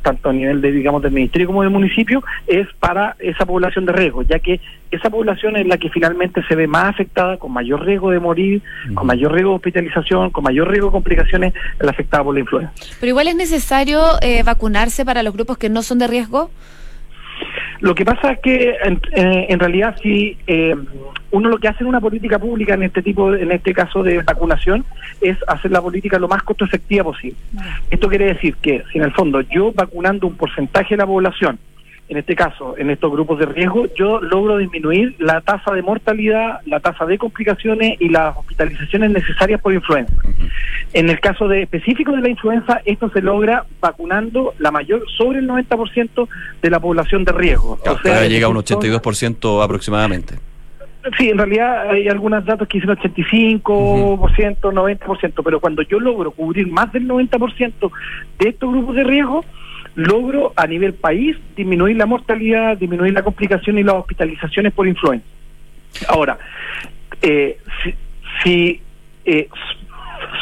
tanto 0.05 0.29
a 0.29 0.33
nivel 0.33 0.61
de 0.61 0.71
digamos 0.71 1.01
del 1.01 1.11
ministerio 1.11 1.47
como 1.47 1.63
del 1.63 1.71
municipio 1.71 2.23
es 2.45 2.67
para 2.79 3.15
esa 3.17 3.43
población 3.43 3.87
de 3.87 3.91
riesgo 3.91 4.21
ya 4.21 4.37
que 4.37 4.61
esa 4.91 5.09
población 5.09 5.57
es 5.57 5.65
la 5.65 5.79
que 5.79 5.89
finalmente 5.89 6.43
se 6.47 6.55
ve 6.55 6.67
más 6.67 6.91
afectada 6.91 7.37
con 7.37 7.51
mayor 7.51 7.83
riesgo 7.83 8.11
de 8.11 8.19
morir 8.19 8.61
con 8.93 9.07
mayor 9.07 9.33
riesgo 9.33 9.49
de 9.49 9.55
hospitalización 9.55 10.29
con 10.29 10.43
mayor 10.43 10.69
riesgo 10.69 10.89
de 10.89 10.91
complicaciones 10.91 11.53
la 11.79 11.89
afectada 11.89 12.23
por 12.23 12.35
la 12.35 12.41
influenza. 12.41 12.71
Pero 12.99 13.09
igual 13.09 13.27
es 13.27 13.35
necesario 13.35 13.99
eh, 14.21 14.43
vacunarse 14.43 15.05
para 15.05 15.23
los 15.23 15.33
grupos 15.33 15.57
que 15.57 15.69
no 15.69 15.81
son 15.81 15.97
de 15.97 16.05
riesgo 16.05 16.51
lo 17.85 17.93
que 17.93 18.03
pasa 18.03 18.31
es 18.31 18.39
que 18.39 18.75
en, 18.83 18.99
eh, 19.11 19.55
realidad 19.59 19.95
si 20.01 20.35
eh, 20.47 20.75
uno 21.29 21.49
lo 21.49 21.59
que 21.59 21.67
hace 21.67 21.83
en 21.83 21.89
una 21.89 22.01
política 22.01 22.39
pública 22.39 22.73
en 22.73 22.81
este 22.81 23.03
tipo, 23.03 23.35
en 23.35 23.51
este 23.51 23.75
caso 23.75 24.01
de 24.01 24.23
vacunación, 24.23 24.83
es 25.21 25.37
hacer 25.47 25.69
la 25.69 25.83
política 25.83 26.17
lo 26.17 26.27
más 26.27 26.41
costo 26.41 26.65
efectiva 26.65 27.03
posible. 27.03 27.37
Esto 27.91 28.09
quiere 28.09 28.25
decir 28.25 28.55
que 28.55 28.81
si 28.91 28.97
en 28.97 29.03
el 29.03 29.11
fondo 29.11 29.39
yo 29.41 29.71
vacunando 29.71 30.25
un 30.25 30.35
porcentaje 30.35 30.95
de 30.95 30.97
la 30.97 31.05
población 31.05 31.59
en 32.07 32.17
este 32.17 32.35
caso, 32.35 32.75
en 32.77 32.91
estos 32.91 33.11
grupos 33.11 33.39
de 33.39 33.47
riesgo, 33.47 33.87
yo 33.95 34.21
logro 34.21 34.57
disminuir 34.57 35.15
la 35.17 35.41
tasa 35.41 35.73
de 35.73 35.81
mortalidad, 35.81 36.61
la 36.65 36.79
tasa 36.79 37.05
de 37.05 37.17
complicaciones 37.17 37.99
y 37.99 38.09
las 38.09 38.37
hospitalizaciones 38.37 39.09
necesarias 39.09 39.59
por 39.59 39.73
influenza. 39.73 40.13
En 40.93 41.09
el 41.09 41.19
caso 41.19 41.47
de 41.47 41.63
específico 41.63 42.11
de 42.11 42.21
la 42.21 42.29
influenza, 42.29 42.81
esto 42.85 43.09
se 43.09 43.21
logra 43.21 43.65
vacunando 43.81 44.53
la 44.59 44.69
mayor, 44.69 45.03
sobre 45.17 45.39
el 45.39 45.47
90% 45.47 46.27
de 46.61 46.69
la 46.69 46.79
población 46.79 47.23
de 47.23 47.31
riesgo. 47.31 47.79
o 47.83 47.97
sea, 47.99 48.27
llega 48.27 48.45
a 48.45 48.49
un 48.49 48.57
82% 48.57 49.63
aproximadamente. 49.63 50.35
Sí, 51.17 51.29
en 51.29 51.37
realidad 51.37 51.89
hay 51.89 52.07
algunos 52.07 52.43
datos 52.45 52.67
que 52.67 52.79
dicen 52.79 52.95
85%, 52.95 53.61
90%, 54.59 55.43
pero 55.43 55.59
cuando 55.59 55.83
yo 55.83 55.99
logro 55.99 56.31
cubrir 56.31 56.67
más 56.67 56.91
del 56.93 57.07
90% 57.07 57.91
de 58.39 58.49
estos 58.49 58.71
grupos 58.71 58.95
de 58.95 59.03
riesgo, 59.03 59.45
logro 59.95 60.53
a 60.55 60.67
nivel 60.67 60.93
país 60.93 61.37
disminuir 61.55 61.97
la 61.97 62.05
mortalidad, 62.05 62.77
disminuir 62.77 63.13
la 63.13 63.23
complicación 63.23 63.77
y 63.79 63.83
las 63.83 63.95
hospitalizaciones 63.95 64.73
por 64.73 64.87
influenza. 64.87 65.25
Ahora, 66.07 66.37
eh, 67.21 67.57
si, 68.43 68.81
eh, 69.25 69.47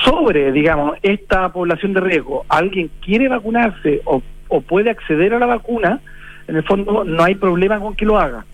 sobre, 0.04 0.52
digamos, 0.52 0.98
esta 1.02 1.52
población 1.54 1.94
de 1.94 2.02
riesgo 2.02 2.46
alguien 2.50 2.90
quiere 3.02 3.28
vacunarse 3.28 4.02
o, 4.06 4.22
o 4.48 4.62
puede 4.62 4.90
acceder 4.90 5.34
a 5.34 5.40
la 5.40 5.46
vacuna, 5.46 6.00
en 6.48 6.56
el 6.56 6.64
fondo 6.64 7.04
no 7.04 7.24
hay 7.24 7.36
problema 7.36 7.80
con 7.80 7.96
que 7.96 8.06
lo 8.06 8.20
haga 8.20 8.46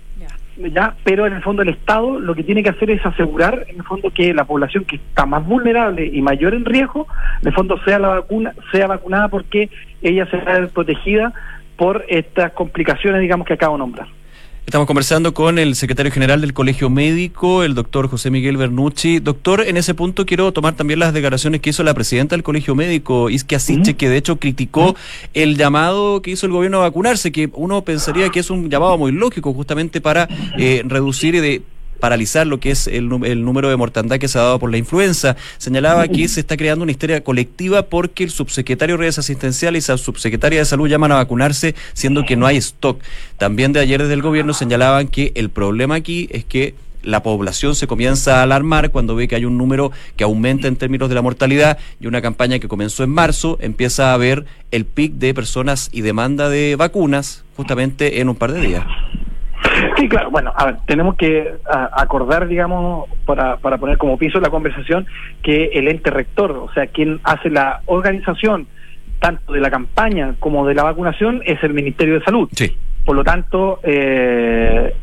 ya, 0.67 0.95
pero 1.03 1.25
en 1.25 1.33
el 1.33 1.41
fondo 1.41 1.61
el 1.61 1.69
Estado 1.69 2.19
lo 2.19 2.35
que 2.35 2.43
tiene 2.43 2.63
que 2.63 2.69
hacer 2.69 2.91
es 2.91 3.05
asegurar 3.05 3.65
en 3.67 3.77
el 3.77 3.83
fondo 3.83 4.11
que 4.11 4.33
la 4.33 4.43
población 4.43 4.83
que 4.85 4.97
está 4.97 5.25
más 5.25 5.45
vulnerable 5.45 6.05
y 6.05 6.21
mayor 6.21 6.53
en 6.53 6.65
riesgo, 6.65 7.07
en 7.41 7.47
el 7.47 7.53
fondo 7.53 7.79
sea 7.83 7.99
la 7.99 8.09
vacuna, 8.09 8.53
sea 8.71 8.87
vacunada 8.87 9.29
porque 9.29 9.69
ella 10.01 10.25
será 10.29 10.67
protegida 10.67 11.33
por 11.77 12.03
estas 12.09 12.51
complicaciones, 12.51 13.21
digamos, 13.21 13.47
que 13.47 13.53
acabo 13.53 13.75
de 13.75 13.79
nombrar. 13.79 14.18
Estamos 14.69 14.85
conversando 14.85 15.33
con 15.33 15.57
el 15.57 15.73
secretario 15.73 16.11
general 16.11 16.41
del 16.41 16.53
Colegio 16.53 16.91
Médico, 16.91 17.63
el 17.63 17.73
doctor 17.73 18.07
José 18.07 18.29
Miguel 18.29 18.55
Bernucci. 18.55 19.17
Doctor, 19.17 19.61
en 19.61 19.77
ese 19.77 19.95
punto 19.95 20.27
quiero 20.27 20.51
tomar 20.51 20.75
también 20.75 20.99
las 20.99 21.11
declaraciones 21.11 21.59
que 21.59 21.71
hizo 21.71 21.81
la 21.81 21.95
presidenta 21.95 22.35
del 22.35 22.43
Colegio 22.43 22.75
Médico, 22.75 23.31
Isquia 23.31 23.57
Siche, 23.57 23.95
que 23.95 24.09
de 24.09 24.17
hecho 24.17 24.35
criticó 24.35 24.95
el 25.33 25.57
llamado 25.57 26.21
que 26.21 26.29
hizo 26.29 26.45
el 26.45 26.51
gobierno 26.51 26.77
a 26.77 26.81
vacunarse, 26.81 27.31
que 27.31 27.49
uno 27.53 27.83
pensaría 27.83 28.29
que 28.29 28.41
es 28.41 28.51
un 28.51 28.69
llamado 28.69 28.95
muy 28.99 29.11
lógico 29.11 29.55
justamente 29.55 30.01
para 30.01 30.29
eh, 30.59 30.83
reducir 30.85 31.33
y 31.33 31.39
de 31.39 31.63
paralizar 31.99 32.47
lo 32.47 32.59
que 32.59 32.71
es 32.71 32.87
el, 32.87 33.09
el, 33.23 33.43
número 33.43 33.69
de 33.69 33.75
mortandad 33.75 34.17
que 34.17 34.27
se 34.27 34.37
ha 34.39 34.43
dado 34.43 34.59
por 34.59 34.71
la 34.71 34.77
influenza. 34.77 35.35
Señalaba 35.57 36.07
que 36.07 36.27
se 36.29 36.39
está 36.39 36.57
creando 36.57 36.83
una 36.83 36.91
histeria 36.91 37.23
colectiva 37.23 37.83
porque 37.83 38.23
el 38.23 38.31
subsecretario 38.31 38.95
de 38.95 39.01
redes 39.01 39.19
asistenciales 39.19 39.87
y 39.87 39.91
la 39.91 39.97
subsecretaria 39.97 40.59
de 40.59 40.65
salud 40.65 40.87
llaman 40.87 41.11
a 41.11 41.15
vacunarse 41.15 41.75
siendo 41.93 42.25
que 42.25 42.35
no 42.35 42.45
hay 42.45 42.57
stock. 42.57 42.99
También 43.37 43.73
de 43.73 43.79
ayer 43.79 44.01
desde 44.01 44.13
el 44.13 44.21
gobierno 44.21 44.53
señalaban 44.53 45.07
que 45.07 45.31
el 45.35 45.49
problema 45.49 45.95
aquí 45.95 46.27
es 46.31 46.45
que 46.45 46.75
la 47.03 47.23
población 47.23 47.75
se 47.75 47.87
comienza 47.87 48.39
a 48.39 48.43
alarmar 48.43 48.91
cuando 48.91 49.15
ve 49.15 49.27
que 49.27 49.35
hay 49.35 49.45
un 49.45 49.57
número 49.57 49.91
que 50.15 50.23
aumenta 50.23 50.67
en 50.67 50.75
términos 50.75 51.09
de 51.09 51.15
la 51.15 51.21
mortalidad 51.21 51.77
y 51.99 52.07
una 52.07 52.21
campaña 52.21 52.59
que 52.59 52.67
comenzó 52.67 53.03
en 53.03 53.09
marzo 53.09 53.57
empieza 53.61 54.13
a 54.13 54.17
ver 54.17 54.45
el 54.71 54.85
pic 54.85 55.13
de 55.13 55.33
personas 55.33 55.89
y 55.91 56.01
demanda 56.01 56.49
de 56.49 56.75
vacunas 56.75 57.43
justamente 57.55 58.19
en 58.19 58.29
un 58.29 58.35
par 58.35 58.51
de 58.51 58.61
días. 58.61 58.85
Sí, 59.97 60.07
claro. 60.07 60.31
Bueno, 60.31 60.53
a 60.55 60.65
ver, 60.65 60.77
tenemos 60.85 61.15
que 61.15 61.53
acordar, 61.69 62.47
digamos, 62.47 63.09
para, 63.25 63.57
para 63.57 63.77
poner 63.77 63.97
como 63.97 64.17
piso 64.17 64.39
la 64.39 64.49
conversación, 64.49 65.05
que 65.43 65.71
el 65.73 65.87
ente 65.87 66.09
rector, 66.09 66.51
o 66.51 66.71
sea, 66.73 66.87
quien 66.87 67.19
hace 67.23 67.49
la 67.49 67.81
organización 67.85 68.67
tanto 69.19 69.53
de 69.53 69.59
la 69.59 69.69
campaña 69.69 70.35
como 70.39 70.65
de 70.65 70.73
la 70.73 70.83
vacunación, 70.83 71.41
es 71.45 71.61
el 71.63 71.73
Ministerio 71.73 72.15
de 72.15 72.23
Salud. 72.23 72.49
Sí. 72.53 72.75
Por 73.05 73.15
lo 73.15 73.23
tanto, 73.23 73.79
eh, 73.83 74.93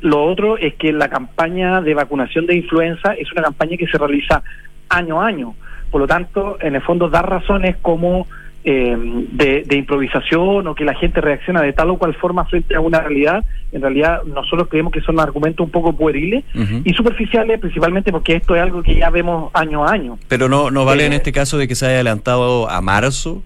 lo 0.00 0.24
otro 0.24 0.56
es 0.56 0.74
que 0.74 0.92
la 0.92 1.08
campaña 1.08 1.80
de 1.80 1.94
vacunación 1.94 2.46
de 2.46 2.56
influenza 2.56 3.14
es 3.14 3.30
una 3.32 3.42
campaña 3.42 3.76
que 3.76 3.86
se 3.86 3.98
realiza 3.98 4.42
año 4.88 5.20
a 5.20 5.26
año. 5.26 5.54
Por 5.90 6.00
lo 6.00 6.06
tanto, 6.06 6.58
en 6.60 6.74
el 6.74 6.82
fondo 6.82 7.08
da 7.08 7.22
razones 7.22 7.76
como 7.82 8.26
eh, 8.62 8.96
de, 9.32 9.76
improvisación 9.76 10.66
o 10.66 10.74
que 10.74 10.84
la 10.84 10.94
gente 10.94 11.20
reacciona 11.20 11.62
de 11.62 11.72
tal 11.72 11.90
o 11.90 11.98
cual 11.98 12.14
forma 12.14 12.44
frente 12.44 12.74
a 12.74 12.80
una 12.80 13.00
realidad, 13.00 13.44
en 13.72 13.80
realidad 13.80 14.22
nosotros 14.24 14.68
creemos 14.68 14.92
que 14.92 15.00
son 15.00 15.18
argumentos 15.18 15.64
un 15.64 15.70
poco 15.70 15.94
pueriles 15.94 16.44
y 16.84 16.92
superficiales, 16.92 17.58
principalmente 17.58 18.12
porque 18.12 18.36
esto 18.36 18.54
es 18.54 18.62
algo 18.62 18.82
que 18.82 18.96
ya 18.96 19.08
vemos 19.10 19.50
año 19.54 19.86
a 19.86 19.92
año. 19.92 20.18
Pero 20.28 20.48
no, 20.48 20.70
no 20.70 20.84
vale 20.84 21.06
en 21.06 21.12
eh, 21.12 21.16
este 21.16 21.32
caso 21.32 21.56
de 21.56 21.68
que 21.68 21.74
se 21.74 21.86
haya 21.86 21.94
adelantado 21.94 22.68
a 22.68 22.80
marzo 22.80 23.42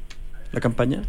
la 0.54 0.60
campaña. 0.60 1.02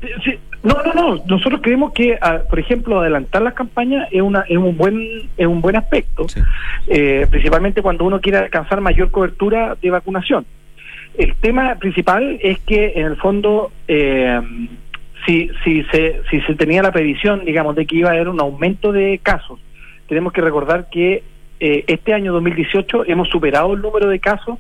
no, 0.64 0.76
no, 0.84 0.94
no. 0.94 1.24
Nosotros 1.28 1.62
creemos 1.64 1.94
que, 1.94 2.18
por 2.50 2.60
ejemplo, 2.60 3.00
adelantar 3.00 3.42
las 3.42 3.54
campañas 3.54 4.08
es 4.12 4.22
una 4.22 4.42
es 4.42 4.58
un 4.58 4.76
buen 4.76 5.30
es 5.38 5.48
un 5.48 5.62
buen 5.62 5.76
aspecto, 5.76 6.26
eh, 6.88 7.28
principalmente 7.30 7.82
cuando 7.82 8.06
uno 8.06 8.20
quiere 8.20 8.40
alcanzar 8.40 8.82
mayor 8.82 9.12
cobertura 9.12 9.76
de 9.82 9.90
vacunación. 9.90 10.46
El 11.18 11.36
tema 11.36 11.76
principal 11.76 12.40
es 12.42 12.60
que, 12.60 12.94
en 12.96 13.06
el 13.06 13.16
fondo, 13.18 13.72
eh, 13.88 14.42
si, 15.26 15.50
si, 15.64 15.84
se, 15.84 16.22
si 16.30 16.42
se 16.42 16.56
tenía 16.56 16.82
la 16.82 16.92
previsión, 16.92 17.46
digamos, 17.46 17.76
de 17.76 17.86
que 17.86 17.96
iba 17.98 18.10
a 18.10 18.14
haber 18.14 18.30
un 18.30 18.40
aumento 18.40 18.92
de 18.92 19.20
casos 19.24 19.60
tenemos 20.08 20.34
que 20.34 20.42
recordar 20.42 20.88
que 20.90 21.24
eh, 21.60 21.84
este 21.88 22.14
año 22.14 22.34
2018 22.34 23.06
hemos 23.08 23.30
superado 23.30 23.74
el 23.74 23.82
número 23.82 24.10
de 24.10 24.20
casos 24.20 24.60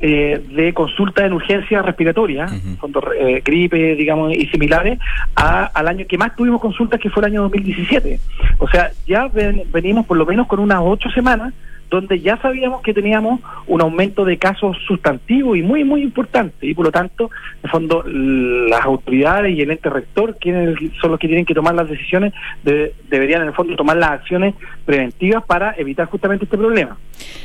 eh, 0.00 0.44
de 0.50 0.74
consulta 0.74 1.24
en 1.24 1.32
urgencia 1.32 1.80
respiratoria, 1.80 2.46
uh 2.46 3.40
gripe, 3.44 3.94
digamos, 3.94 4.34
y 4.34 4.46
similares, 4.46 4.98
al 5.34 5.88
año 5.88 6.04
que 6.06 6.18
más 6.18 6.36
tuvimos 6.36 6.60
consultas, 6.60 7.00
que 7.00 7.08
fue 7.08 7.22
el 7.22 7.32
año 7.32 7.42
2017. 7.42 8.20
O 8.58 8.68
sea, 8.68 8.90
ya 9.06 9.30
venimos 9.72 10.04
por 10.04 10.16
lo 10.16 10.26
menos 10.26 10.46
con 10.46 10.60
unas 10.60 10.80
ocho 10.82 11.08
semanas 11.10 11.54
donde 11.90 12.20
ya 12.20 12.36
sabíamos 12.38 12.82
que 12.82 12.94
teníamos 12.94 13.40
un 13.66 13.80
aumento 13.80 14.24
de 14.24 14.36
casos 14.38 14.76
sustantivos 14.86 15.56
y 15.56 15.62
muy, 15.62 15.84
muy 15.84 16.02
importante. 16.02 16.66
Y 16.66 16.74
por 16.74 16.86
lo 16.86 16.92
tanto, 16.92 17.30
en 17.62 17.64
el 17.64 17.70
fondo, 17.70 18.04
las 18.06 18.84
autoridades 18.84 19.56
y 19.56 19.62
el 19.62 19.70
ente 19.70 19.90
rector, 19.90 20.36
quienes 20.38 20.76
son 21.00 21.12
los 21.12 21.20
que 21.20 21.28
tienen 21.28 21.44
que 21.44 21.54
tomar 21.54 21.74
las 21.74 21.88
decisiones, 21.88 22.32
deberían 22.62 23.42
en 23.42 23.48
el 23.48 23.54
fondo 23.54 23.76
tomar 23.76 23.96
las 23.96 24.10
acciones 24.10 24.54
preventivas 24.84 25.44
para 25.44 25.74
evitar 25.76 26.06
justamente 26.06 26.44
este 26.44 26.58
problema. 26.58 26.96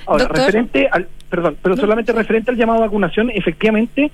Ahora, 0.06 0.28
referente 0.28 0.88
al, 0.92 1.08
perdón, 1.30 1.58
pero 1.62 1.78
solamente 1.78 2.12
referente 2.12 2.52
al 2.52 2.58
llamado 2.58 2.80
a 2.80 2.86
vacunación, 2.88 3.30
efectivamente, 3.30 4.12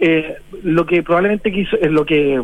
eh, 0.00 0.36
lo 0.62 0.86
que 0.86 1.02
probablemente 1.02 1.50
quiso, 1.50 1.76
es 1.80 1.90
lo 1.90 2.04
que 2.04 2.42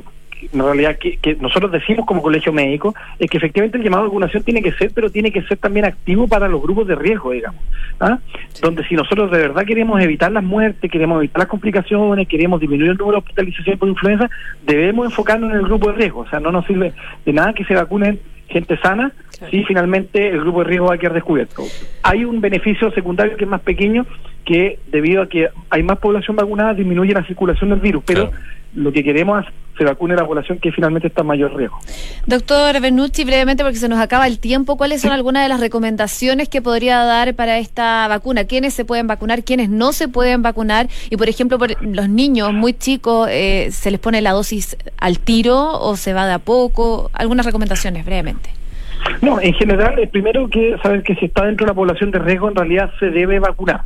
en 0.52 0.60
realidad 0.60 0.96
que, 0.98 1.36
nosotros 1.40 1.72
decimos 1.72 2.06
como 2.06 2.22
colegio 2.22 2.52
médico 2.52 2.94
es 3.18 3.30
que 3.30 3.38
efectivamente 3.38 3.78
el 3.78 3.84
llamado 3.84 4.04
a 4.04 4.06
vacunación 4.06 4.42
tiene 4.42 4.62
que 4.62 4.72
ser, 4.72 4.90
pero 4.94 5.10
tiene 5.10 5.30
que 5.30 5.42
ser 5.42 5.58
también 5.58 5.84
activo 5.84 6.28
para 6.28 6.48
los 6.48 6.62
grupos 6.62 6.86
de 6.86 6.94
riesgo, 6.94 7.32
digamos. 7.32 7.60
¿ah? 8.00 8.18
Donde 8.60 8.86
si 8.86 8.94
nosotros 8.94 9.30
de 9.30 9.38
verdad 9.38 9.64
queremos 9.64 10.00
evitar 10.00 10.30
las 10.32 10.44
muertes, 10.44 10.90
queremos 10.90 11.18
evitar 11.18 11.40
las 11.40 11.48
complicaciones, 11.48 12.28
queremos 12.28 12.60
disminuir 12.60 12.92
el 12.92 12.96
número 12.96 13.18
de 13.18 13.24
hospitalizaciones 13.24 13.78
por 13.78 13.88
influenza, 13.88 14.30
debemos 14.66 15.06
enfocarnos 15.06 15.50
en 15.50 15.56
el 15.56 15.64
grupo 15.64 15.90
de 15.90 15.98
riesgo. 15.98 16.20
O 16.20 16.28
sea, 16.28 16.40
no 16.40 16.50
nos 16.52 16.66
sirve 16.66 16.92
de 17.24 17.32
nada 17.32 17.52
que 17.52 17.64
se 17.64 17.74
vacunen 17.74 18.18
gente 18.48 18.76
sana 18.78 19.12
si 19.50 19.64
finalmente 19.64 20.28
el 20.28 20.40
grupo 20.40 20.60
de 20.60 20.64
riesgo 20.66 20.86
va 20.86 20.94
a 20.94 20.98
quedar 20.98 21.14
descubierto. 21.14 21.62
Hay 22.02 22.24
un 22.24 22.40
beneficio 22.40 22.90
secundario 22.92 23.36
que 23.36 23.44
es 23.44 23.50
más 23.50 23.62
pequeño 23.62 24.06
que 24.44 24.78
debido 24.86 25.22
a 25.22 25.28
que 25.28 25.48
hay 25.70 25.82
más 25.82 25.98
población 25.98 26.36
vacunada 26.36 26.74
disminuye 26.74 27.14
la 27.14 27.24
circulación 27.24 27.70
del 27.70 27.80
virus, 27.80 28.04
pero 28.06 28.30
lo 28.74 28.92
que 28.92 29.02
queremos 29.02 29.44
es 29.44 29.52
se 29.76 29.84
vacune 29.84 30.14
la 30.14 30.24
población 30.24 30.58
que 30.58 30.70
finalmente 30.72 31.08
está 31.08 31.22
en 31.22 31.26
mayor 31.26 31.56
riesgo. 31.56 31.78
Doctor 32.26 32.80
Bernucci, 32.80 33.24
brevemente 33.24 33.62
porque 33.62 33.78
se 33.78 33.88
nos 33.88 33.98
acaba 33.98 34.26
el 34.26 34.38
tiempo, 34.38 34.76
¿cuáles 34.76 35.00
son 35.02 35.12
algunas 35.12 35.42
de 35.42 35.48
las 35.48 35.60
recomendaciones 35.60 36.48
que 36.48 36.62
podría 36.62 36.98
dar 37.04 37.34
para 37.34 37.58
esta 37.58 38.06
vacuna? 38.08 38.44
¿Quiénes 38.44 38.74
se 38.74 38.84
pueden 38.84 39.06
vacunar? 39.06 39.42
¿Quiénes 39.42 39.68
no 39.68 39.92
se 39.92 40.08
pueden 40.08 40.42
vacunar? 40.42 40.88
Y 41.10 41.16
por 41.16 41.28
ejemplo, 41.28 41.58
por 41.58 41.70
los 41.84 42.08
niños 42.08 42.52
muy 42.52 42.72
chicos, 42.74 43.28
eh, 43.30 43.68
¿se 43.70 43.90
les 43.90 44.00
pone 44.00 44.20
la 44.22 44.32
dosis 44.32 44.76
al 44.98 45.18
tiro 45.18 45.80
o 45.80 45.96
se 45.96 46.12
va 46.12 46.26
de 46.26 46.34
a 46.34 46.38
poco? 46.38 47.10
Algunas 47.12 47.44
recomendaciones 47.46 48.04
brevemente. 48.04 48.50
No, 49.20 49.40
en 49.40 49.52
general, 49.54 49.98
el 49.98 50.08
primero 50.08 50.48
que 50.48 50.76
saber 50.82 51.02
que 51.02 51.14
si 51.16 51.26
está 51.26 51.44
dentro 51.44 51.66
de 51.66 51.70
la 51.70 51.74
población 51.74 52.10
de 52.10 52.18
riesgo, 52.18 52.48
en 52.48 52.54
realidad 52.54 52.90
se 52.98 53.10
debe 53.10 53.38
vacunar. 53.38 53.82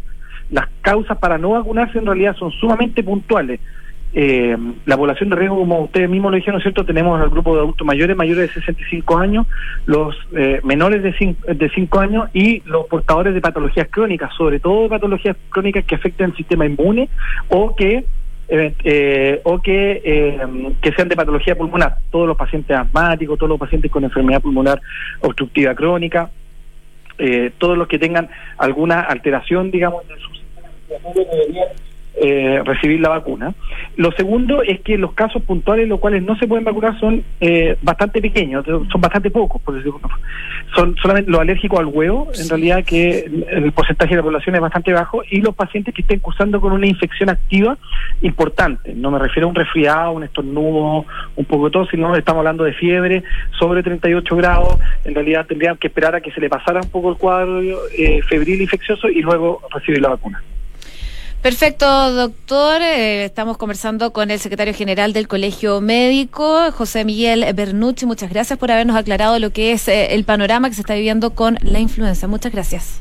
Las 0.50 0.66
causas 0.82 1.18
para 1.18 1.38
no 1.38 1.50
vacunarse 1.50 1.98
en 1.98 2.06
realidad 2.06 2.36
son 2.36 2.50
sumamente 2.52 3.02
puntuales 3.02 3.60
eh, 4.14 4.56
la 4.86 4.96
población 4.96 5.28
de 5.28 5.36
riesgo, 5.36 5.58
como 5.58 5.80
ustedes 5.80 6.08
mismos 6.08 6.30
lo 6.30 6.36
dijeron, 6.36 6.60
¿cierto? 6.60 6.84
Tenemos 6.84 7.20
el 7.22 7.28
grupo 7.28 7.54
de 7.54 7.60
adultos 7.60 7.86
mayores, 7.86 8.16
mayores 8.16 8.48
de 8.48 8.60
65 8.60 9.18
años, 9.18 9.46
los 9.86 10.16
eh, 10.36 10.60
menores 10.64 11.02
de 11.02 11.12
5, 11.12 11.54
de 11.54 11.70
5 11.70 12.00
años 12.00 12.30
y 12.32 12.62
los 12.64 12.86
portadores 12.86 13.34
de 13.34 13.40
patologías 13.40 13.88
crónicas, 13.90 14.32
sobre 14.34 14.60
todo 14.60 14.88
patologías 14.88 15.36
crónicas 15.50 15.84
que 15.84 15.94
afecten 15.94 16.30
el 16.30 16.36
sistema 16.36 16.66
inmune 16.66 17.08
o 17.48 17.74
que 17.74 18.04
eh, 18.50 18.74
eh 18.82 19.40
o 19.44 19.60
que, 19.60 20.00
eh, 20.02 20.40
que 20.80 20.92
sean 20.92 21.08
de 21.08 21.16
patología 21.16 21.54
pulmonar, 21.54 21.98
todos 22.10 22.26
los 22.26 22.36
pacientes 22.36 22.76
asmáticos, 22.76 23.38
todos 23.38 23.50
los 23.50 23.60
pacientes 23.60 23.90
con 23.90 24.04
enfermedad 24.04 24.40
pulmonar 24.40 24.80
obstructiva 25.20 25.74
crónica, 25.74 26.30
eh, 27.18 27.50
todos 27.58 27.76
los 27.76 27.88
que 27.88 27.98
tengan 27.98 28.30
alguna 28.56 29.00
alteración, 29.00 29.70
digamos, 29.70 30.06
de 30.08 30.14
su 30.16 30.28
sistema 30.34 30.68
eh, 32.20 32.62
recibir 32.64 33.00
la 33.00 33.10
vacuna. 33.10 33.54
Lo 33.96 34.12
segundo 34.12 34.62
es 34.62 34.80
que 34.80 34.98
los 34.98 35.12
casos 35.12 35.42
puntuales 35.42 35.88
los 35.88 36.00
cuales 36.00 36.22
no 36.22 36.36
se 36.36 36.46
pueden 36.46 36.64
vacunar 36.64 36.98
son 36.98 37.22
eh, 37.40 37.76
bastante 37.82 38.20
pequeños, 38.20 38.64
son 38.66 39.00
bastante 39.00 39.30
pocos, 39.30 39.60
por 39.62 39.74
decirlo 39.74 40.00
Son 40.74 40.96
solamente 40.96 41.30
los 41.30 41.40
alérgicos 41.40 41.78
al 41.78 41.86
huevo, 41.86 42.28
en 42.38 42.48
realidad 42.48 42.84
que 42.84 43.30
el 43.50 43.72
porcentaje 43.72 44.10
de 44.10 44.16
la 44.16 44.22
población 44.22 44.54
es 44.54 44.60
bastante 44.60 44.92
bajo, 44.92 45.22
y 45.30 45.40
los 45.40 45.54
pacientes 45.54 45.94
que 45.94 46.02
estén 46.02 46.20
cursando 46.20 46.60
con 46.60 46.72
una 46.72 46.86
infección 46.86 47.28
activa 47.28 47.78
importante. 48.22 48.94
No 48.94 49.10
me 49.10 49.18
refiero 49.18 49.46
a 49.46 49.50
un 49.50 49.54
resfriado, 49.54 50.12
un 50.12 50.24
estornudo, 50.24 51.06
un 51.36 51.44
poco 51.44 51.66
de 51.66 51.70
tos, 51.70 51.88
sino 51.90 52.14
estamos 52.16 52.40
hablando 52.40 52.64
de 52.64 52.72
fiebre 52.72 53.22
sobre 53.58 53.82
38 53.82 54.36
grados. 54.36 54.78
En 55.04 55.14
realidad 55.14 55.46
tendrían 55.46 55.76
que 55.76 55.88
esperar 55.88 56.14
a 56.14 56.20
que 56.20 56.30
se 56.32 56.40
le 56.40 56.48
pasara 56.48 56.80
un 56.80 56.90
poco 56.90 57.10
el 57.10 57.16
cuadro 57.16 57.78
eh, 57.96 58.22
febril 58.22 58.60
infeccioso 58.60 59.08
y 59.08 59.22
luego 59.22 59.62
recibir 59.72 60.00
la 60.00 60.10
vacuna. 60.10 60.42
Perfecto, 61.42 62.12
doctor. 62.12 62.82
Eh, 62.82 63.24
estamos 63.24 63.56
conversando 63.56 64.12
con 64.12 64.30
el 64.30 64.40
secretario 64.40 64.74
general 64.74 65.12
del 65.12 65.28
Colegio 65.28 65.80
Médico, 65.80 66.72
José 66.72 67.04
Miguel 67.04 67.46
Bernucci. 67.54 68.06
Muchas 68.06 68.30
gracias 68.30 68.58
por 68.58 68.72
habernos 68.72 68.96
aclarado 68.96 69.38
lo 69.38 69.50
que 69.50 69.72
es 69.72 69.86
eh, 69.88 70.14
el 70.14 70.24
panorama 70.24 70.68
que 70.68 70.74
se 70.74 70.80
está 70.80 70.94
viviendo 70.94 71.30
con 71.30 71.58
la 71.62 71.78
influenza. 71.78 72.26
Muchas 72.26 72.52
gracias. 72.52 73.00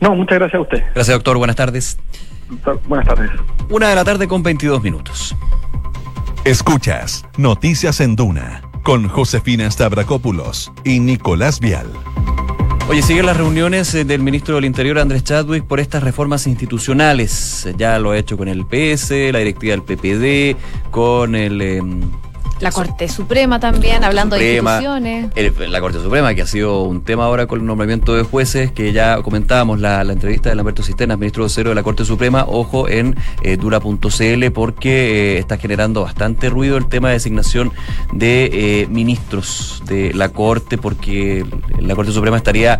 No, 0.00 0.14
muchas 0.14 0.38
gracias 0.38 0.58
a 0.58 0.62
usted. 0.62 0.84
Gracias, 0.94 1.16
doctor. 1.16 1.38
Buenas 1.38 1.56
tardes. 1.56 1.98
Buenas 2.86 3.06
tardes. 3.06 3.30
Una 3.70 3.88
de 3.88 3.94
la 3.94 4.04
tarde 4.04 4.28
con 4.28 4.42
22 4.42 4.82
minutos. 4.82 5.34
Escuchas 6.44 7.24
Noticias 7.36 8.00
en 8.00 8.16
Duna 8.16 8.62
con 8.82 9.08
Josefina 9.08 9.70
Stavrakopoulos 9.70 10.72
y 10.84 11.00
Nicolás 11.00 11.60
Vial. 11.60 11.86
Oye, 12.90 13.02
siguen 13.02 13.26
las 13.26 13.36
reuniones 13.36 13.94
eh, 13.94 14.04
del 14.04 14.20
ministro 14.20 14.56
del 14.56 14.64
Interior, 14.64 14.98
Andrés 14.98 15.22
Chadwick, 15.22 15.62
por 15.62 15.78
estas 15.78 16.02
reformas 16.02 16.48
institucionales. 16.48 17.68
Ya 17.78 17.96
lo 18.00 18.10
ha 18.10 18.18
hecho 18.18 18.36
con 18.36 18.48
el 18.48 18.66
PS, 18.66 19.10
la 19.30 19.38
directiva 19.38 19.76
del 19.76 19.82
PPD, 19.82 20.90
con 20.90 21.36
el... 21.36 21.62
Em, 21.62 22.00
la 22.60 22.72
Corte 22.72 23.08
Suprema 23.08 23.58
también, 23.58 24.04
hablando 24.04 24.36
de 24.36 24.56
instituciones. 24.56 25.30
la 25.70 25.80
Corte 25.80 25.98
Suprema, 26.02 26.34
que 26.34 26.42
ha 26.42 26.46
sido 26.46 26.82
un 26.82 27.02
tema 27.02 27.24
ahora 27.24 27.46
con 27.46 27.60
el 27.60 27.66
nombramiento 27.66 28.14
de 28.14 28.22
jueces, 28.22 28.70
que 28.70 28.92
ya 28.92 29.22
comentábamos 29.22 29.80
la, 29.80 30.02
entrevista 30.02 30.50
de 30.50 30.56
Lamberto 30.56 30.82
Cisternas, 30.82 31.18
ministro 31.18 31.48
cero 31.48 31.70
de 31.70 31.74
la 31.74 31.82
Corte 31.82 32.04
Suprema, 32.04 32.44
ojo 32.46 32.86
en 32.86 33.16
eh, 33.42 33.56
dura.cl, 33.56 34.50
porque 34.52 35.36
eh, 35.36 35.38
está 35.38 35.56
generando 35.56 36.02
bastante 36.02 36.50
ruido 36.50 36.76
el 36.76 36.86
tema 36.86 37.08
de 37.08 37.14
designación 37.14 37.72
de 38.12 38.50
eh, 38.52 38.86
ministros 38.88 39.82
de 39.86 40.12
la 40.12 40.28
Corte, 40.28 40.76
porque 40.76 41.46
la 41.80 41.94
Corte 41.94 42.12
Suprema 42.12 42.36
estaría 42.36 42.78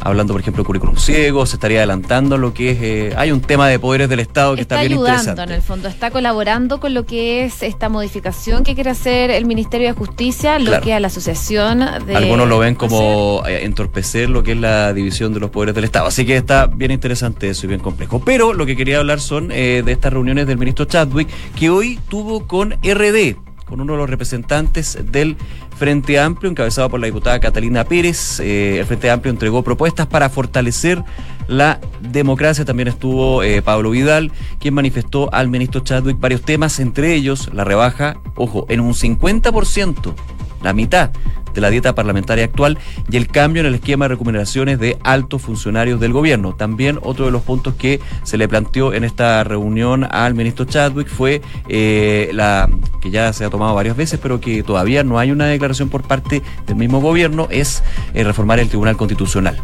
hablando, 0.00 0.32
por 0.32 0.40
ejemplo, 0.40 0.62
de 0.62 0.66
currículum 0.66 0.96
ciego, 0.96 1.46
se 1.46 1.56
estaría 1.56 1.78
adelantando 1.78 2.38
lo 2.38 2.54
que 2.54 2.70
es. 2.70 2.78
Eh, 2.80 3.14
hay 3.16 3.32
un 3.32 3.40
tema 3.40 3.68
de 3.68 3.78
poderes 3.78 4.08
del 4.08 4.20
Estado 4.20 4.54
que 4.54 4.62
está, 4.62 4.80
bien 4.80 4.92
ayudando, 4.92 5.42
en 5.42 5.50
el 5.50 5.62
fondo, 5.62 5.88
está 5.88 6.10
colaborando 6.10 6.80
con 6.80 6.94
lo 6.94 7.06
que 7.06 7.44
es 7.44 7.62
esta 7.62 7.88
modificación 7.88 8.64
que 8.64 8.74
quiere 8.74 8.90
hacer 8.90 9.30
el 9.30 9.46
Ministerio 9.46 9.88
de 9.88 9.92
Justicia, 9.94 10.58
lo 10.58 10.80
que 10.80 10.94
a 10.94 11.00
la 11.00 11.08
asociación 11.08 11.84
de. 12.06 12.16
Algunos 12.16 12.48
lo 12.48 12.58
ven 12.58 12.74
como 12.74 13.42
eh, 13.46 13.64
entorpecer 13.64 14.30
lo 14.30 14.42
que 14.42 14.52
es 14.52 14.58
la 14.58 14.92
división 14.92 15.32
de 15.34 15.40
los 15.40 15.50
poderes 15.50 15.74
del 15.74 15.84
Estado. 15.84 16.06
Así 16.06 16.24
que 16.24 16.36
está 16.36 16.66
bien 16.66 16.90
interesante 16.90 17.48
eso 17.48 17.66
y 17.66 17.68
bien 17.68 17.80
complejo. 17.80 18.22
Pero 18.24 18.52
lo 18.52 18.66
que 18.66 18.76
quería 18.76 18.98
hablar 18.98 19.20
son 19.20 19.50
eh, 19.50 19.82
de 19.84 19.92
estas 19.92 20.12
reuniones 20.12 20.46
del 20.46 20.58
ministro 20.58 20.84
Chadwick, 20.84 21.28
que 21.58 21.70
hoy 21.70 21.98
tuvo 22.08 22.46
con 22.46 22.72
RD, 22.82 23.36
con 23.68 23.80
uno 23.80 23.94
de 23.94 23.98
los 23.98 24.08
representantes 24.08 24.98
del 25.10 25.36
Frente 25.76 26.18
Amplio, 26.18 26.50
encabezado 26.50 26.88
por 26.88 27.00
la 27.00 27.06
diputada 27.06 27.40
Catalina 27.40 27.84
Pérez. 27.84 28.40
Eh, 28.40 28.78
el 28.78 28.86
Frente 28.86 29.10
Amplio 29.10 29.32
entregó 29.32 29.62
propuestas 29.62 30.06
para 30.06 30.30
fortalecer 30.30 31.02
la 31.48 31.80
democracia. 32.00 32.64
También 32.64 32.88
estuvo 32.88 33.42
eh, 33.42 33.62
Pablo 33.62 33.90
Vidal, 33.90 34.32
quien 34.60 34.74
manifestó 34.74 35.32
al 35.34 35.48
ministro 35.48 35.80
Chadwick 35.80 36.18
varios 36.18 36.42
temas, 36.42 36.78
entre 36.80 37.14
ellos 37.14 37.50
la 37.52 37.64
rebaja, 37.64 38.18
ojo, 38.36 38.66
en 38.68 38.80
un 38.80 38.94
50%, 38.94 40.14
la 40.62 40.72
mitad 40.72 41.10
de 41.56 41.60
la 41.60 41.70
dieta 41.70 41.94
parlamentaria 41.94 42.44
actual 42.44 42.78
y 43.10 43.16
el 43.16 43.26
cambio 43.26 43.60
en 43.60 43.66
el 43.66 43.74
esquema 43.74 44.04
de 44.04 44.14
remuneraciones 44.14 44.78
de 44.78 44.98
altos 45.02 45.42
funcionarios 45.42 45.98
del 45.98 46.12
gobierno. 46.12 46.54
También 46.54 47.00
otro 47.02 47.24
de 47.24 47.32
los 47.32 47.42
puntos 47.42 47.74
que 47.74 47.98
se 48.22 48.36
le 48.36 48.46
planteó 48.46 48.92
en 48.92 49.02
esta 49.02 49.42
reunión 49.42 50.04
al 50.04 50.34
ministro 50.34 50.66
Chadwick 50.66 51.08
fue 51.08 51.40
eh, 51.68 52.30
la 52.32 52.68
que 53.06 53.12
ya 53.12 53.32
se 53.32 53.44
ha 53.44 53.50
tomado 53.50 53.72
varias 53.74 53.96
veces, 53.96 54.18
pero 54.20 54.40
que 54.40 54.64
todavía 54.64 55.04
no 55.04 55.20
hay 55.20 55.30
una 55.30 55.46
declaración 55.46 55.88
por 55.88 56.02
parte 56.02 56.42
del 56.66 56.76
mismo 56.76 57.00
gobierno, 57.00 57.46
es 57.50 57.84
eh, 58.14 58.24
reformar 58.24 58.58
el 58.58 58.68
Tribunal 58.68 58.96
Constitucional. 58.96 59.60